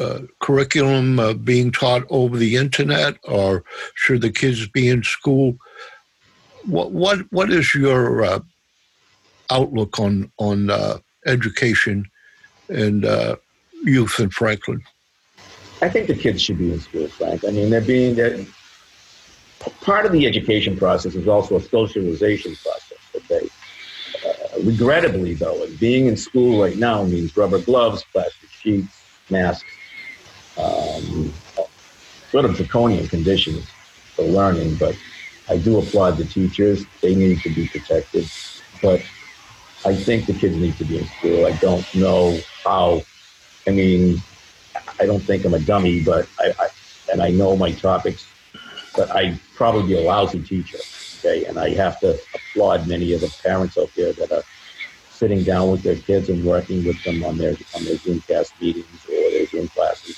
[0.00, 5.56] uh, curriculum uh, being taught over the internet, or should the kids be in school?
[6.64, 8.40] What what what is your uh,
[9.52, 12.06] outlook on on uh, education
[12.68, 13.36] and uh,
[13.84, 14.80] youth in Franklin?
[15.80, 17.44] I think the kids should be in school, Frank.
[17.44, 18.46] I mean, they're being
[19.80, 22.98] part of the education process is also a socialization process.
[23.16, 23.48] Okay.
[24.24, 29.68] Uh, regrettably, though, and being in school right now means rubber gloves, plastic sheets, masks,
[30.56, 31.32] um,
[32.30, 33.66] sort of draconian conditions
[34.14, 34.96] for learning, but
[35.48, 36.86] I do applaud the teachers.
[37.00, 38.30] They need to be protected.
[38.80, 39.02] But
[39.84, 41.46] I think the kids need to be in school.
[41.46, 43.02] I don't know how.
[43.66, 44.22] I mean,
[45.00, 46.68] I don't think I'm a dummy, but I, I
[47.12, 48.28] and I know my topics,
[48.96, 50.78] but I probably be a lousy teacher.
[51.18, 54.44] Okay, and I have to applaud many of the parents out there that are
[55.08, 59.04] sitting down with their kids and working with them on their on their Zoomcast meetings
[59.06, 60.16] or their Zoom classes.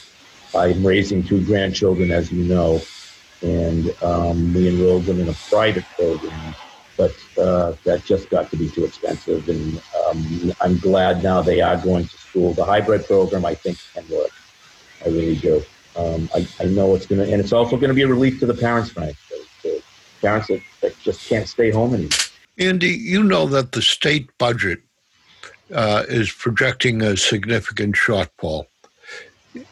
[0.54, 2.86] I'm raising two grandchildren, as you know,
[3.42, 6.56] and um, we enrolled them in a private program,
[6.96, 9.48] but uh, that just got to be too expensive.
[9.48, 12.52] And um, I'm glad now they are going to school.
[12.52, 14.30] The hybrid program, I think, can work.
[15.04, 15.62] I really do.
[15.96, 18.40] Um, I, I, know it's going to, and it's also going to be a relief
[18.40, 19.16] to the parents, Frank.
[20.20, 22.10] Parents that, that, just can't stay home anymore.
[22.58, 24.80] Andy, you know that the state budget
[25.72, 28.66] uh, is projecting a significant shortfall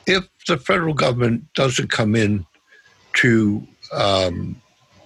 [0.07, 2.47] if the federal government doesn't come in
[3.14, 4.62] to um,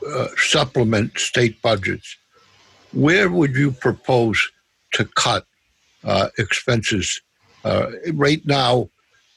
[0.06, 2.16] uh, supplement state budgets,
[2.92, 4.50] where would you propose
[4.92, 5.46] to cut
[6.04, 7.20] uh, expenses?
[7.64, 8.88] Uh, right now,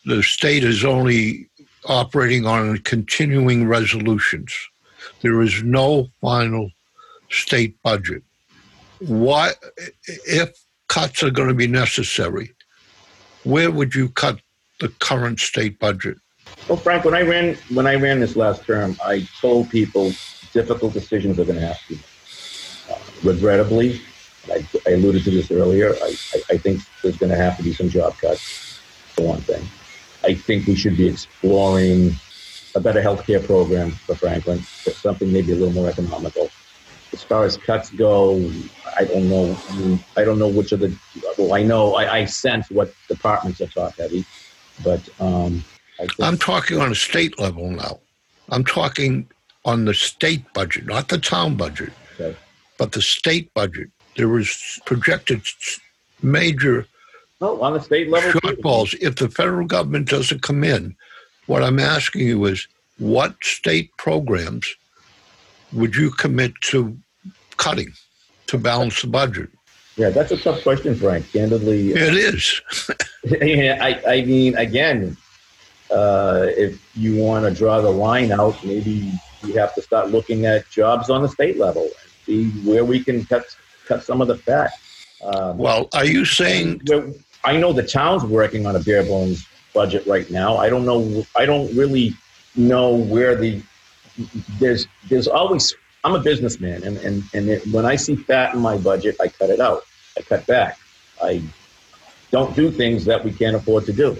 [0.06, 1.50] the state is only
[1.86, 4.54] operating on continuing resolutions.
[5.22, 6.72] There is no final
[7.30, 8.24] state budget.
[9.00, 9.52] Why,
[10.26, 10.52] if
[10.88, 12.54] cuts are going to be necessary,
[13.44, 14.40] where would you cut
[14.80, 16.18] the current state budget?
[16.68, 20.12] Well, Frank, when I ran when I ran this last term, I told people
[20.52, 21.98] difficult decisions are going to have to.
[22.92, 24.02] Uh, regrettably,
[24.48, 25.94] I, I, alluded to this earlier.
[25.96, 28.78] I, I, I think there's going to have to be some job cuts.
[29.16, 29.64] For one thing,
[30.24, 32.16] I think we should be exploring
[32.76, 36.50] a better healthcare program for Franklin, something maybe a little more economical.
[37.12, 38.52] As far as cuts go,
[38.98, 39.58] I don't know.
[40.16, 40.96] I don't know which of the.
[41.38, 44.26] Well, I know I, I sense what departments are top heavy.
[44.84, 45.64] But um,
[46.22, 48.00] I'm talking on a state level now.
[48.50, 49.30] I'm talking
[49.66, 52.36] on the state budget, not the town budget, okay.
[52.78, 53.90] but the state budget.
[54.16, 55.42] There was projected
[56.22, 56.86] major
[57.42, 58.96] oh, on the state level shortfalls.
[59.02, 60.96] If the federal government doesn't come in,
[61.46, 64.68] what I'm asking you is, what state programs
[65.72, 66.98] would you commit to
[67.58, 67.94] cutting
[68.48, 69.50] to balance the budget?
[69.96, 71.32] Yeah, that's a tough question, Frank.
[71.32, 72.62] Candidly, it is.
[73.42, 75.18] I, I mean, again,
[75.92, 79.12] uh, if you want to draw the line out, maybe
[79.44, 83.04] we have to start looking at jobs on the state level and see where we
[83.04, 83.46] can cut
[83.88, 84.72] cut some of the fat.
[85.22, 86.82] Um, well, are you saying?
[87.44, 90.58] I know the town's working on a bare bones budget right now.
[90.58, 91.26] I don't know.
[91.36, 92.14] I don't really
[92.56, 93.62] know where the
[94.60, 95.76] there's there's always.
[96.04, 99.28] I'm a businessman, and and and it, when I see fat in my budget, I
[99.28, 99.84] cut it out.
[100.18, 100.78] I cut back.
[101.22, 101.42] I
[102.32, 104.18] don't do things that we can't afford to do.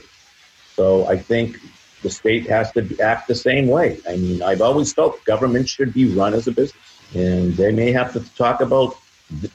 [0.76, 1.58] So I think
[2.02, 4.00] the state has to act the same way.
[4.08, 6.82] I mean, I've always felt government should be run as a business,
[7.14, 8.98] and they may have to talk about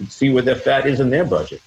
[0.09, 1.61] see where the fat is in their budget.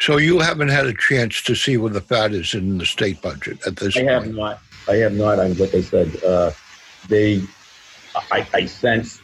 [0.00, 3.20] So you haven't had a chance to see where the fat is in the state
[3.20, 4.10] budget at this I point.
[4.10, 4.60] have not.
[4.88, 5.40] I have not.
[5.40, 6.22] I'm like I said.
[6.22, 6.52] Uh,
[7.08, 7.42] they,
[8.30, 9.20] I, I sense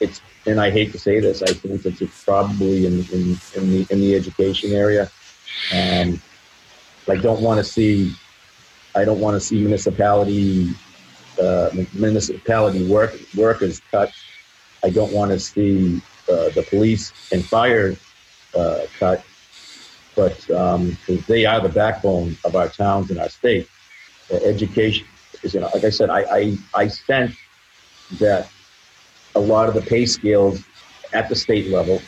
[0.00, 3.70] it's, and I hate to say this, I think that it's probably in, in, in
[3.70, 5.10] the, in the education area.
[5.72, 6.20] Um,
[7.08, 8.12] I don't want to see,
[8.94, 10.70] I don't want to see municipality,
[11.40, 14.12] uh, municipality work, workers cut.
[14.84, 17.96] I don't want to see, uh, the police and fire,
[18.54, 19.24] uh, cut.
[20.14, 23.68] But, um, they are the backbone of our towns and our state.
[24.30, 25.06] Education
[25.42, 27.36] is, you know, like I said, I, I, I sense
[28.18, 28.48] that
[29.34, 30.62] a lot of the pay scales
[31.12, 32.00] at the state level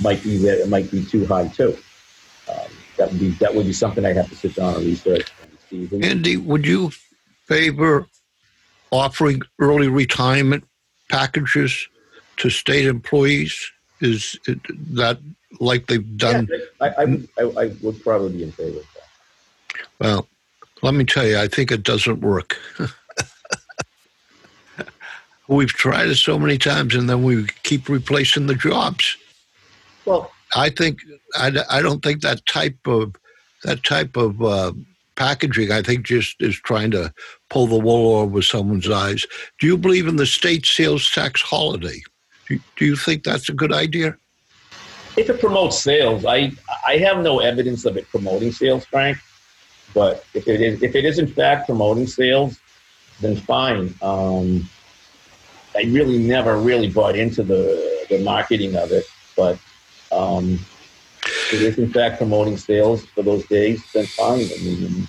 [0.00, 1.76] might be that it might be too high too.
[2.48, 5.26] Um, that would be that would be something I have to sit down and research.
[5.70, 6.90] And Andy, would you
[7.46, 8.06] favor
[8.90, 10.64] offering early retirement
[11.08, 11.88] packages
[12.38, 13.70] to state employees?
[14.00, 14.58] Is it
[14.94, 15.18] that
[15.60, 16.48] like they've done?
[16.50, 19.08] Yeah, I, I, would- I, I would probably be in favor of that.
[20.00, 20.26] Well,
[20.82, 22.56] let me tell you, I think it doesn't work.
[25.48, 29.16] We've tried it so many times and then we keep replacing the jobs.
[30.04, 31.00] Well, I think
[31.34, 33.16] I, I don't think that type of
[33.64, 34.72] that type of uh,
[35.20, 35.70] packaging.
[35.70, 37.12] I think just is trying to
[37.50, 39.26] pull the wool over someone's eyes.
[39.58, 42.02] Do you believe in the state sales tax holiday?
[42.48, 44.16] Do, you think that's a good idea?
[45.16, 46.52] if it promotes sales, I
[46.86, 49.18] I have no evidence of it promoting sales, Frank.
[49.92, 52.58] But if it is if it is in fact promoting sales,
[53.20, 53.94] then fine.
[54.00, 54.68] Um,
[55.76, 59.04] I really never really bought into the the marketing of it,
[59.36, 59.58] but
[60.10, 60.58] um,
[61.52, 64.40] if it is in fact promoting sales for those days, then fine.
[64.40, 65.08] I mean,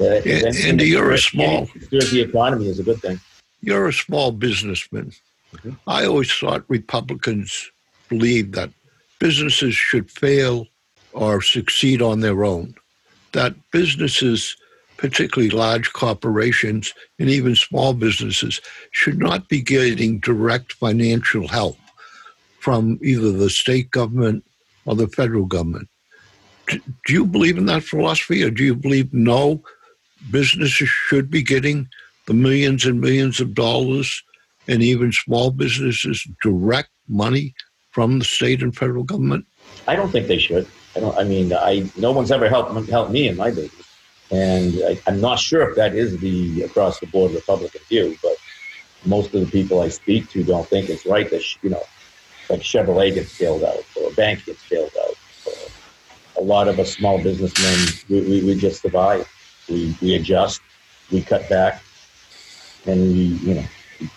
[0.00, 3.20] if Yeah, anything you're a small- the economy is a good thing.
[3.62, 5.12] You're a small businessman.
[5.56, 5.78] Mhm.
[5.86, 7.70] I always thought Republicans
[8.08, 8.70] believed that
[9.18, 10.68] businesses should fail
[11.12, 12.74] or succeed on their own.
[13.32, 14.56] That businesses,
[14.98, 18.60] particularly large corporations and even small businesses,
[18.92, 21.78] should not be getting direct financial help
[22.60, 24.44] from either the state government
[24.88, 25.86] or the federal government.
[26.66, 29.62] Do you believe in that philosophy, or do you believe no,
[30.30, 31.88] businesses should be getting
[32.26, 34.22] the millions and millions of dollars
[34.66, 37.54] and even small businesses direct money
[37.90, 39.44] from the state and federal government?
[39.86, 40.66] I don't think they should.
[40.96, 41.16] I don't.
[41.18, 43.86] I mean, I no one's ever helped helped me in my business,
[44.30, 48.16] and I, I'm not sure if that is the across the board Republican view.
[48.22, 48.36] But
[49.04, 51.82] most of the people I speak to don't think it's right that you know,
[52.48, 55.14] like Chevrolet gets bailed out or a bank gets bailed out.
[56.36, 59.28] A lot of us small businessmen, we, we, we just survive.
[59.68, 60.60] We we adjust,
[61.10, 61.82] we cut back,
[62.86, 63.64] and we you know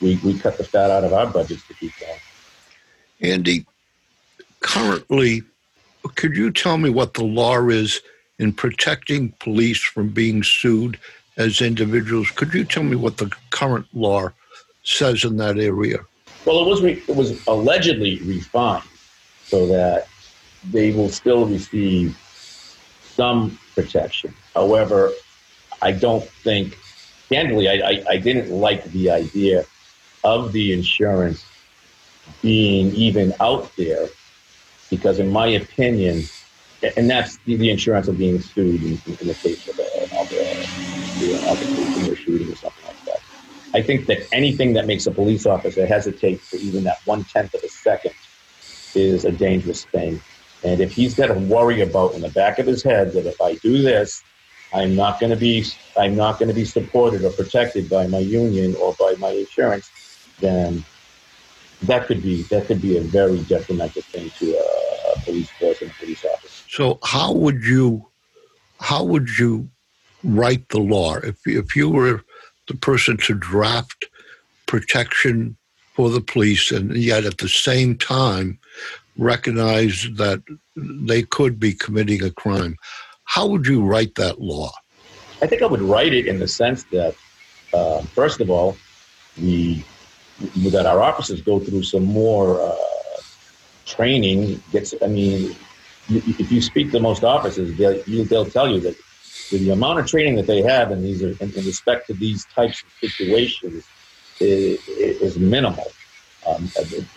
[0.01, 2.19] we, we cut the fat out of our budgets to keep going.
[3.21, 3.65] Andy,
[4.59, 5.43] currently,
[6.15, 8.01] could you tell me what the law is
[8.39, 10.99] in protecting police from being sued
[11.37, 12.31] as individuals?
[12.31, 14.29] Could you tell me what the current law
[14.83, 15.99] says in that area?
[16.45, 18.83] Well, it was re- it was allegedly refined
[19.43, 20.07] so that
[20.71, 22.17] they will still receive
[23.01, 24.33] some protection.
[24.53, 25.11] However,
[25.81, 26.77] I don't think,
[27.29, 29.65] candidly, I, I, I didn't like the idea
[30.23, 31.45] of the insurance
[32.41, 34.09] being even out there
[34.89, 36.27] because, in my opinion,
[36.97, 40.05] and that's the, the insurance of being sued in, in the case of uh, a,
[40.05, 40.25] uh,
[41.51, 43.00] of a, of a shooting or something like that.
[43.73, 47.53] I think that anything that makes a police officer hesitate for even that one tenth
[47.53, 48.13] of a second
[48.95, 50.21] is a dangerous thing.
[50.63, 53.41] And if he's got to worry about in the back of his head that if
[53.41, 54.21] I do this,
[54.73, 55.65] I'm not going to be
[55.97, 59.89] I'm not going to be supported or protected by my union or by my insurance,
[60.39, 60.83] then
[61.83, 64.81] that could be that could be a very detrimental thing to a,
[65.25, 66.63] police force and a police officer.
[66.69, 68.07] So how would you
[68.79, 69.69] how would you
[70.23, 72.23] write the law if if you were
[72.71, 74.05] the person to draft
[74.65, 75.57] protection
[75.93, 78.57] for the police and yet at the same time
[79.17, 80.41] recognize that
[80.75, 82.75] they could be committing a crime?
[83.25, 84.71] How would you write that law?
[85.41, 87.15] I think I would write it in the sense that,
[87.73, 88.77] uh, first of all,
[89.41, 89.83] we
[90.69, 92.75] that our officers go through some more uh,
[93.85, 94.61] training.
[94.71, 95.55] Gets, I mean,
[96.09, 98.95] if you speak to most officers, they'll, they'll tell you that
[99.57, 102.83] the amount of training that they have in these in, in respect to these types
[102.83, 103.85] of situations
[104.39, 105.91] is, is minimal.
[106.47, 106.69] Um,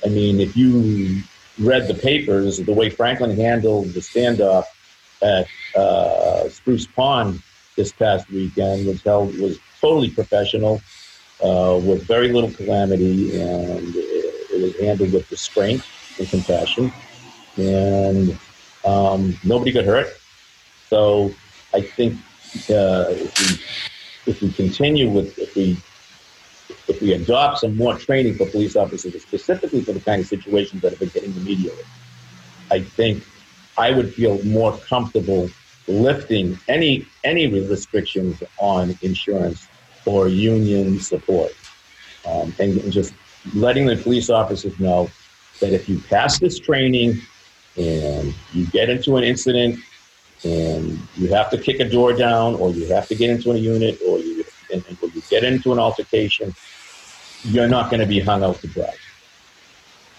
[0.05, 1.23] I- mean, if you
[1.59, 4.65] read the papers, the way Franklin handled the standoff
[5.23, 7.43] at uh, Spruce Pond
[7.77, 10.81] this past weekend was held was totally professional,
[11.43, 15.83] uh, with very little calamity, and it, it was handled with restraint
[16.19, 16.93] and compassion,
[17.57, 18.39] and
[18.85, 20.09] um, nobody got hurt.
[20.89, 21.35] So
[21.75, 22.15] I think
[22.71, 25.77] uh, if we if we continue with if we
[26.89, 30.83] if we adopt some more training for police officers, specifically for the kind of situations
[30.83, 31.73] that have been hitting the media,
[32.71, 33.25] I think
[33.77, 35.51] I would feel more comfortable
[35.89, 39.69] lifting any any restrictions on insurance
[40.07, 41.53] or union support,
[42.27, 43.15] um, and, and just
[43.55, 45.11] letting the police officers know
[45.61, 47.21] that if you pass this training
[47.77, 49.79] and you get into an incident
[50.45, 53.57] and you have to kick a door down or you have to get into a
[53.57, 56.55] unit or you, and, and you get into an altercation,
[57.45, 58.95] you're not going to be hung out to dry.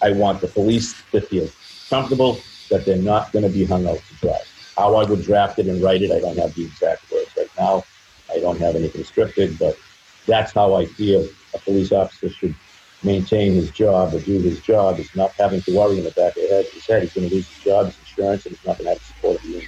[0.02, 1.48] I want the police to feel
[1.90, 4.40] comfortable that they're not going to be hung out to dry.
[4.76, 7.50] How I would draft it and write it, I don't have the exact words right
[7.58, 7.84] now.
[8.32, 9.78] I don't have anything scripted, but
[10.26, 12.56] that's how I feel a police officer should
[13.04, 15.00] maintain his job or do his job.
[15.00, 16.66] Is not having to worry in the back of his head.
[16.74, 18.90] His head, he's going to lose his job, his insurance, and he's not going to
[18.90, 19.68] have the support of the union.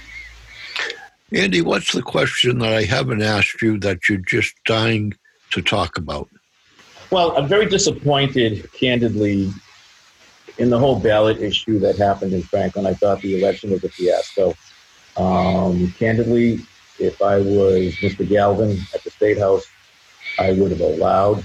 [1.32, 5.12] Andy, what's the question that I haven't asked you that you're just dying
[5.50, 6.28] to talk about?
[7.10, 9.50] Well, I'm very disappointed, candidly,
[10.56, 12.86] in the whole ballot issue that happened in Franklin.
[12.86, 14.54] I thought the election was a fiasco.
[15.18, 16.60] Um, candidly,
[16.98, 18.26] if I was Mr.
[18.26, 19.66] Galvin at the State House,
[20.38, 21.44] I would have allowed,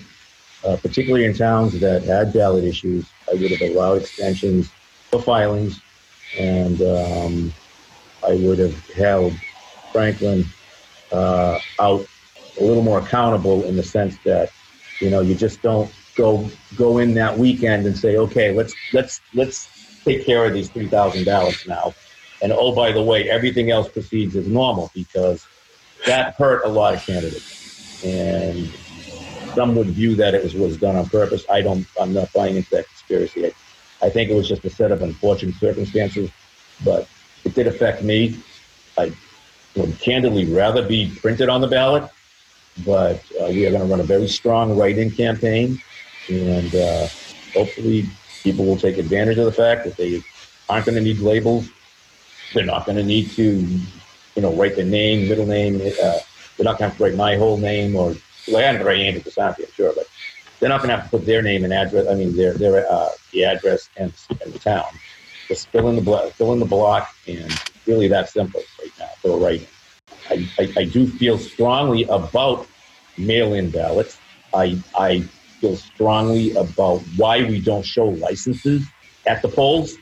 [0.65, 4.71] uh, particularly in towns that had ballot issues, I would have allowed extensions
[5.09, 5.81] for filings,
[6.37, 7.53] and um,
[8.25, 9.33] I would have held
[9.93, 10.43] Franklin
[11.11, 12.05] uh, out
[12.59, 14.49] a little more accountable in the sense that
[14.99, 19.21] you know you just don't go go in that weekend and say, okay, let's let's
[19.33, 19.69] let's
[20.05, 21.93] take care of these three thousand ballots now,
[22.41, 25.45] and oh by the way, everything else proceeds as normal because
[26.05, 28.69] that hurt a lot of candidates, and
[29.53, 31.45] some would view that it was was done on purpose.
[31.49, 31.85] I don't.
[31.99, 33.45] I'm not buying into that conspiracy.
[33.45, 33.53] I,
[34.07, 36.29] I think it was just a set of unfortunate circumstances,
[36.83, 37.07] but
[37.45, 38.35] it did affect me.
[38.97, 39.11] I
[39.75, 42.09] would candidly rather be printed on the ballot,
[42.85, 45.81] but uh, we are going to run a very strong write-in campaign,
[46.29, 47.07] and uh,
[47.53, 48.07] hopefully
[48.43, 50.21] people will take advantage of the fact that they
[50.69, 51.69] aren't going to need labels.
[52.53, 53.51] They're not going to need to,
[54.35, 55.75] you know, write their name, middle name.
[55.75, 56.19] Uh,
[56.55, 58.15] they're not going to have to write my whole name or
[58.47, 60.05] well, I have to write Andy Bissanti, I'm sure, but
[60.59, 62.07] they're not going to have to put their name and address.
[62.07, 64.13] I mean, their their uh, the address and,
[64.43, 64.85] and the town.
[65.47, 67.53] Just fill in the blo- fill in the block, and
[67.85, 69.65] really that simple right now for writing.
[70.29, 72.67] I, I, I do feel strongly about
[73.17, 74.19] mail-in ballots.
[74.53, 75.21] I I
[75.59, 78.85] feel strongly about why we don't show licenses
[79.25, 79.95] at the polls.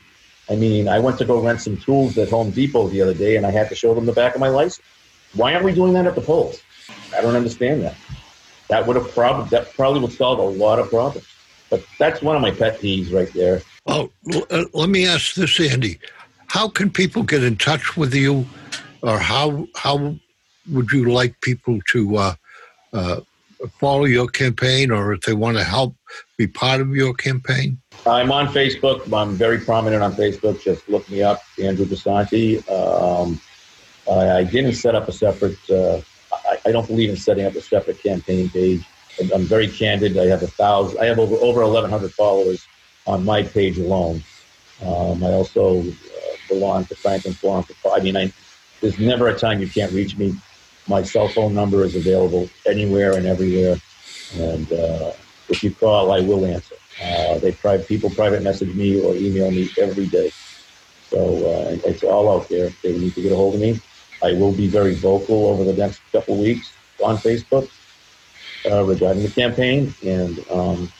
[0.50, 3.36] I mean, I went to go rent some tools at Home Depot the other day,
[3.36, 4.84] and I had to show them the back of my license.
[5.34, 6.60] Why aren't we doing that at the polls?
[7.16, 7.94] I don't understand that.
[8.68, 11.26] That would have probably that probably would solve a lot of problems.
[11.70, 13.62] But that's one of my pet peeves right there.
[13.86, 14.10] Oh,
[14.50, 15.98] uh, let me ask this, Andy.
[16.48, 18.46] How can people get in touch with you,
[19.02, 20.14] or how how
[20.70, 22.34] would you like people to uh,
[22.92, 23.20] uh,
[23.78, 25.94] follow your campaign, or if they want to help
[26.36, 27.78] be part of your campaign?
[28.06, 29.12] I'm on Facebook.
[29.12, 30.62] I'm very prominent on Facebook.
[30.62, 32.58] Just look me up, Andrew Bissanti.
[32.70, 33.40] Um,
[34.10, 35.58] I, I, didn't set up a separate.
[35.70, 36.00] Uh,
[36.32, 38.84] I, I, don't believe in setting up a separate campaign page.
[39.32, 40.18] I'm very candid.
[40.18, 40.98] I have a thousand.
[41.00, 42.66] I have over over 1,100 followers
[43.06, 44.22] on my page alone.
[44.80, 45.84] Um, I also uh,
[46.48, 47.94] belong to Franklin Forum for.
[47.94, 48.32] I mean, I,
[48.82, 50.34] there's never a time you can't reach me.
[50.88, 53.78] My cell phone number is available anywhere and everywhere,
[54.34, 55.12] and uh,
[55.48, 56.74] if you call, I will answer.
[57.00, 60.30] Uh, they private people private message me or email me every day,
[61.08, 62.66] so uh, it's all out there.
[62.66, 63.80] If they need to get a hold of me,
[64.22, 66.72] I will be very vocal over the next couple weeks
[67.02, 67.70] on Facebook
[68.68, 70.92] uh, regarding the campaign, and um,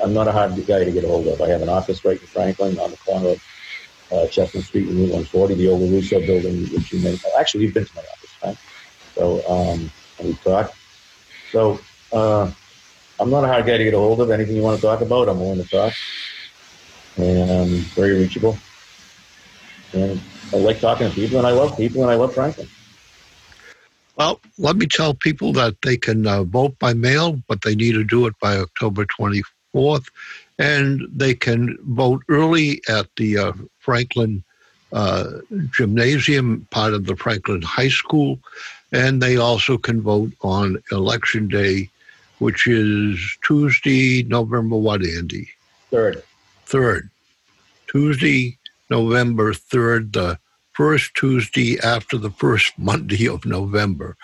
[0.00, 1.40] I'm not a hard guy to get a hold of.
[1.40, 3.42] I have an office right in Franklin on the corner of
[4.10, 7.74] uh, Chestnut Street and Route 140, the old Russo building, which you may actually you've
[7.74, 8.56] been to my office, right?
[9.14, 9.90] So um,
[10.22, 10.74] we talked.
[11.50, 11.78] So
[12.12, 12.50] uh,
[13.18, 14.30] I'm not a hard guy to get a hold of.
[14.30, 15.92] Anything you want to talk about, I'm willing to talk,
[17.16, 18.56] and I'm very reachable.
[19.92, 20.20] And
[20.52, 22.68] I like talking to people, and I love people, and I love Franklin.
[24.16, 27.92] Well, let me tell people that they can uh, vote by mail, but they need
[27.92, 30.06] to do it by October 24th.
[30.58, 34.42] And they can vote early at the uh, Franklin
[34.92, 35.24] uh,
[35.70, 38.40] Gymnasium, part of the Franklin High School.
[38.90, 41.90] And they also can vote on Election Day,
[42.38, 45.48] which is Tuesday, November what, Andy?
[45.90, 46.22] Third.
[46.64, 47.10] Third.
[47.86, 48.58] Tuesday,
[48.90, 50.38] November 3rd, the
[50.72, 54.16] first Tuesday after the first Monday of November.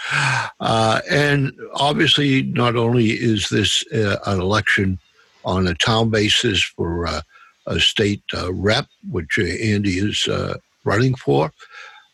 [0.60, 4.98] Uh, and obviously, not only is this uh, an election
[5.44, 7.20] on a town basis for uh,
[7.66, 11.52] a state uh, rep, which uh, Andy is uh, running for,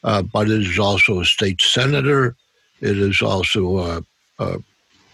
[0.03, 2.37] but it is also a state senator.
[2.81, 4.03] It is also a,
[4.39, 4.59] a,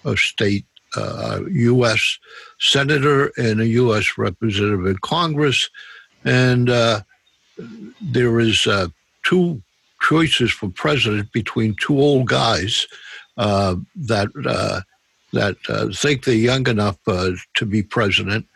[0.05, 2.19] a state uh, U.S.
[2.59, 4.17] senator and a U.S.
[4.17, 5.69] representative in Congress,
[6.25, 7.01] and uh,
[8.01, 8.89] there is uh,
[9.25, 9.63] two
[10.01, 12.87] choices for president between two old guys
[13.37, 14.81] uh, that uh,
[15.33, 18.47] that uh, think they're young enough uh, to be president.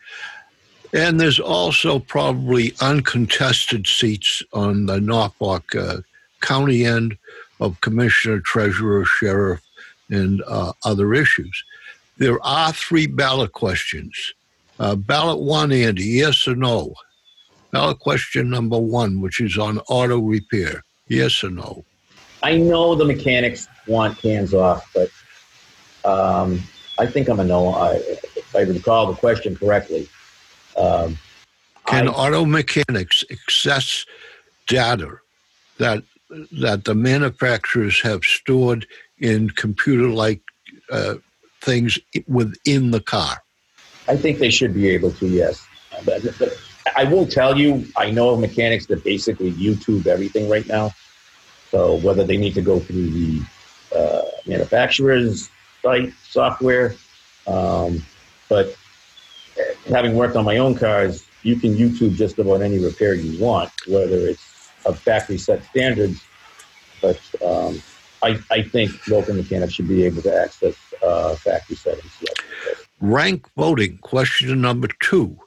[0.92, 5.98] And there's also probably uncontested seats on the Norfolk uh,
[6.40, 7.16] County end
[7.60, 9.60] of commissioner, treasurer, sheriff,
[10.08, 11.64] and uh, other issues.
[12.16, 14.32] There are three ballot questions.
[14.78, 16.94] Uh, ballot one, Andy, yes or no?
[17.70, 21.84] Ballot question number one, which is on auto repair, yes or no?
[22.42, 25.10] I know the mechanics want hands off, but
[26.04, 26.62] um,
[26.98, 27.74] I think I'm a no.
[27.74, 30.08] I, if I recall the question correctly,
[30.76, 31.18] um,
[31.86, 34.06] Can I- auto mechanics access
[34.66, 35.18] data
[35.78, 36.02] that
[36.52, 38.86] that the manufacturers have stored
[39.18, 40.40] in computer-like
[40.90, 41.14] uh,
[41.60, 41.98] things
[42.28, 43.42] within the car?
[44.08, 45.66] I think they should be able to, yes.
[46.04, 46.56] But, but
[46.96, 50.92] I will tell you, I know of mechanics that basically YouTube everything right now.
[51.70, 53.42] So whether they need to go through the
[53.94, 55.50] uh, manufacturer's
[55.82, 56.94] site software,
[57.46, 58.02] um,
[58.48, 58.76] but
[59.88, 63.70] having worked on my own cars, you can YouTube just about any repair you want,
[63.86, 66.22] whether it's of factory set standards.
[67.00, 67.82] But um,
[68.22, 72.12] I, I think local mechanics should be able to access uh, factory settings.
[73.00, 75.38] Rank voting, question number two.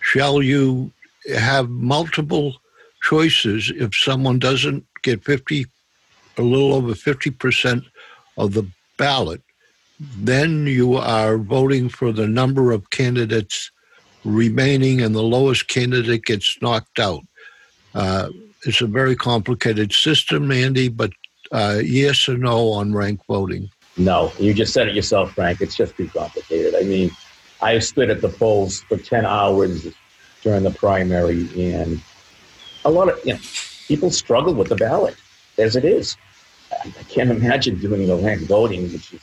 [0.00, 0.92] Shall you
[1.34, 2.56] have multiple
[3.02, 5.66] choices if someone doesn't get 50,
[6.36, 7.84] a little over 50%
[8.36, 9.42] of the ballot?
[9.98, 13.70] Then you are voting for the number of candidates
[14.24, 17.22] remaining, and the lowest candidate gets knocked out.
[17.94, 18.28] Uh,
[18.64, 21.12] it's a very complicated system, Andy, but
[21.52, 23.70] uh, yes or no on rank voting?
[23.96, 25.60] No, you just said it yourself, Frank.
[25.60, 26.74] It's just too complicated.
[26.74, 27.10] I mean,
[27.62, 29.86] I stood at the polls for 10 hours
[30.42, 32.02] during the primary, and
[32.84, 33.40] a lot of, you know,
[33.86, 35.16] people struggle with the ballot
[35.58, 36.16] as it is.
[36.72, 39.20] I I can't imagine doing the rank voting, which is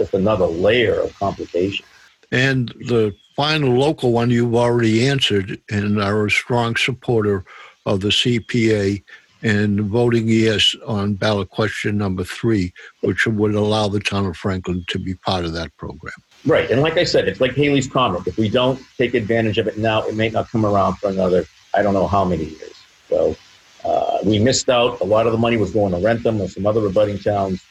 [0.00, 1.84] just another layer of complication.
[2.32, 7.44] And the final local one you've already answered and are a strong supporter
[7.84, 9.02] of the CPA
[9.42, 12.72] and voting yes on ballot question number three,
[13.02, 16.14] which would allow the town of Franklin to be part of that program.
[16.46, 16.70] Right.
[16.70, 18.26] And like I said, it's like Halley's Comet.
[18.26, 21.44] If we don't take advantage of it now, it may not come around for another,
[21.74, 22.74] I don't know how many years.
[23.10, 23.36] So
[23.84, 25.00] uh, we missed out.
[25.00, 27.62] A lot of the money was going to Wrentham or some other abutting towns.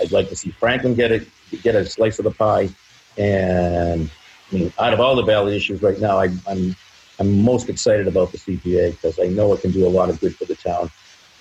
[0.00, 1.26] I'd like to see Franklin get it,
[1.58, 2.68] get a slice of the pie.
[3.18, 4.10] And
[4.50, 6.74] I mean, out of all the ballot issues right now, I, I'm
[7.18, 10.20] I'm most excited about the CPA because I know it can do a lot of
[10.20, 10.90] good for the town.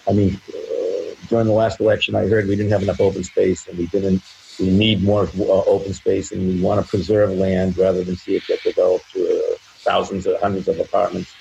[0.08, 3.68] I mean, uh, during the last election, I heard we didn't have enough open space
[3.68, 4.22] and we didn't.
[4.60, 8.36] We need more uh, open space and we want to preserve land rather than see
[8.36, 11.34] it get developed to uh, thousands or hundreds of apartments.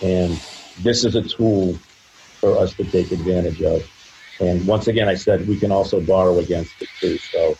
[0.00, 0.40] And
[0.78, 1.78] this is a tool
[2.40, 3.82] for us to take advantage of.
[4.40, 7.18] And once again, I said we can also borrow against it too.
[7.18, 7.56] So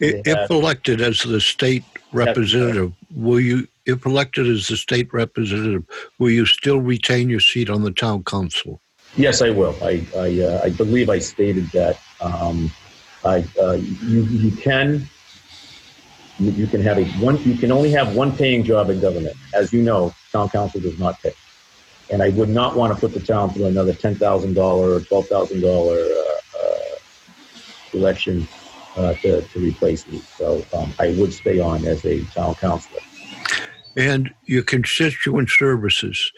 [0.00, 0.22] Yeah.
[0.24, 5.84] If elected as the state representative, will you, if elected as the state representative,
[6.18, 8.80] will you still retain your seat on the town council?
[9.16, 9.76] Yes, I will.
[9.82, 11.98] I I, uh, I believe I stated that.
[12.20, 12.70] Um,
[13.24, 15.06] I uh, you you can
[16.38, 19.36] you, can have a one you can only have one paying job in government.
[19.52, 21.34] As you know, town council does not pay,
[22.08, 25.00] and I would not want to put the town through another ten thousand dollar or
[25.00, 26.96] twelve thousand dollar uh,
[27.92, 28.48] election
[28.96, 30.18] uh, to to replace me.
[30.18, 33.00] So um, I would stay on as a town councilor.
[33.96, 36.32] And your constituent services,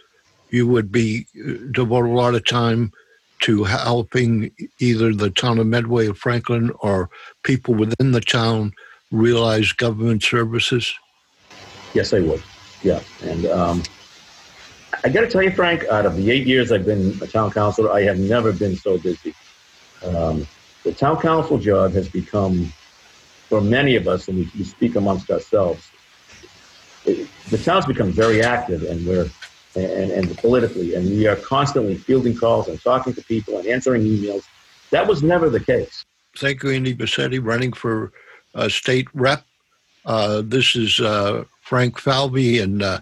[0.51, 2.93] you would be uh, devote a lot of time
[3.41, 7.11] to helping either the town of Medway or Franklin or
[7.43, 8.73] people within the town
[9.11, 10.95] realize government services.
[11.93, 12.43] Yes, I would.
[12.83, 13.83] Yeah, and um,
[15.05, 17.51] I got to tell you, Frank, out of the eight years I've been a town
[17.51, 19.35] councilor, I have never been so busy.
[20.05, 20.47] Um,
[20.85, 22.73] the town council job has become,
[23.49, 25.91] for many of us, and we, we speak amongst ourselves,
[27.05, 29.29] it, the town's become very active, and we're
[29.75, 34.03] and, and politically, and we are constantly fielding calls and talking to people and answering
[34.03, 34.43] emails.
[34.91, 36.05] That was never the case.
[36.37, 38.13] Thank you, Andy Bissanti, running for
[38.55, 39.45] uh, state rep.
[40.05, 43.01] Uh, this is uh, Frank Falvey and uh,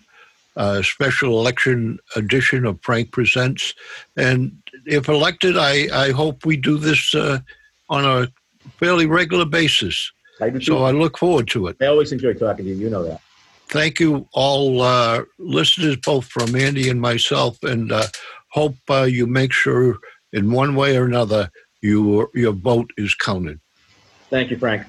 [0.57, 3.74] a special election edition of Frank Presents.
[4.16, 4.57] And
[4.87, 7.41] if elected, I, I hope we do this uh,
[7.91, 8.28] on a
[8.78, 10.11] fairly regular basis.
[10.41, 10.78] I, So too.
[10.78, 11.76] I look forward to it.
[11.82, 12.76] I always enjoy talking to you.
[12.76, 13.20] You know that.
[13.68, 18.07] Thank you, all uh, listeners, both from Andy and myself, and uh,
[18.51, 19.99] hope uh, you make sure
[20.32, 21.51] in one way or another
[21.82, 23.61] you, your vote is counted.
[24.28, 24.86] Thank you, Frank.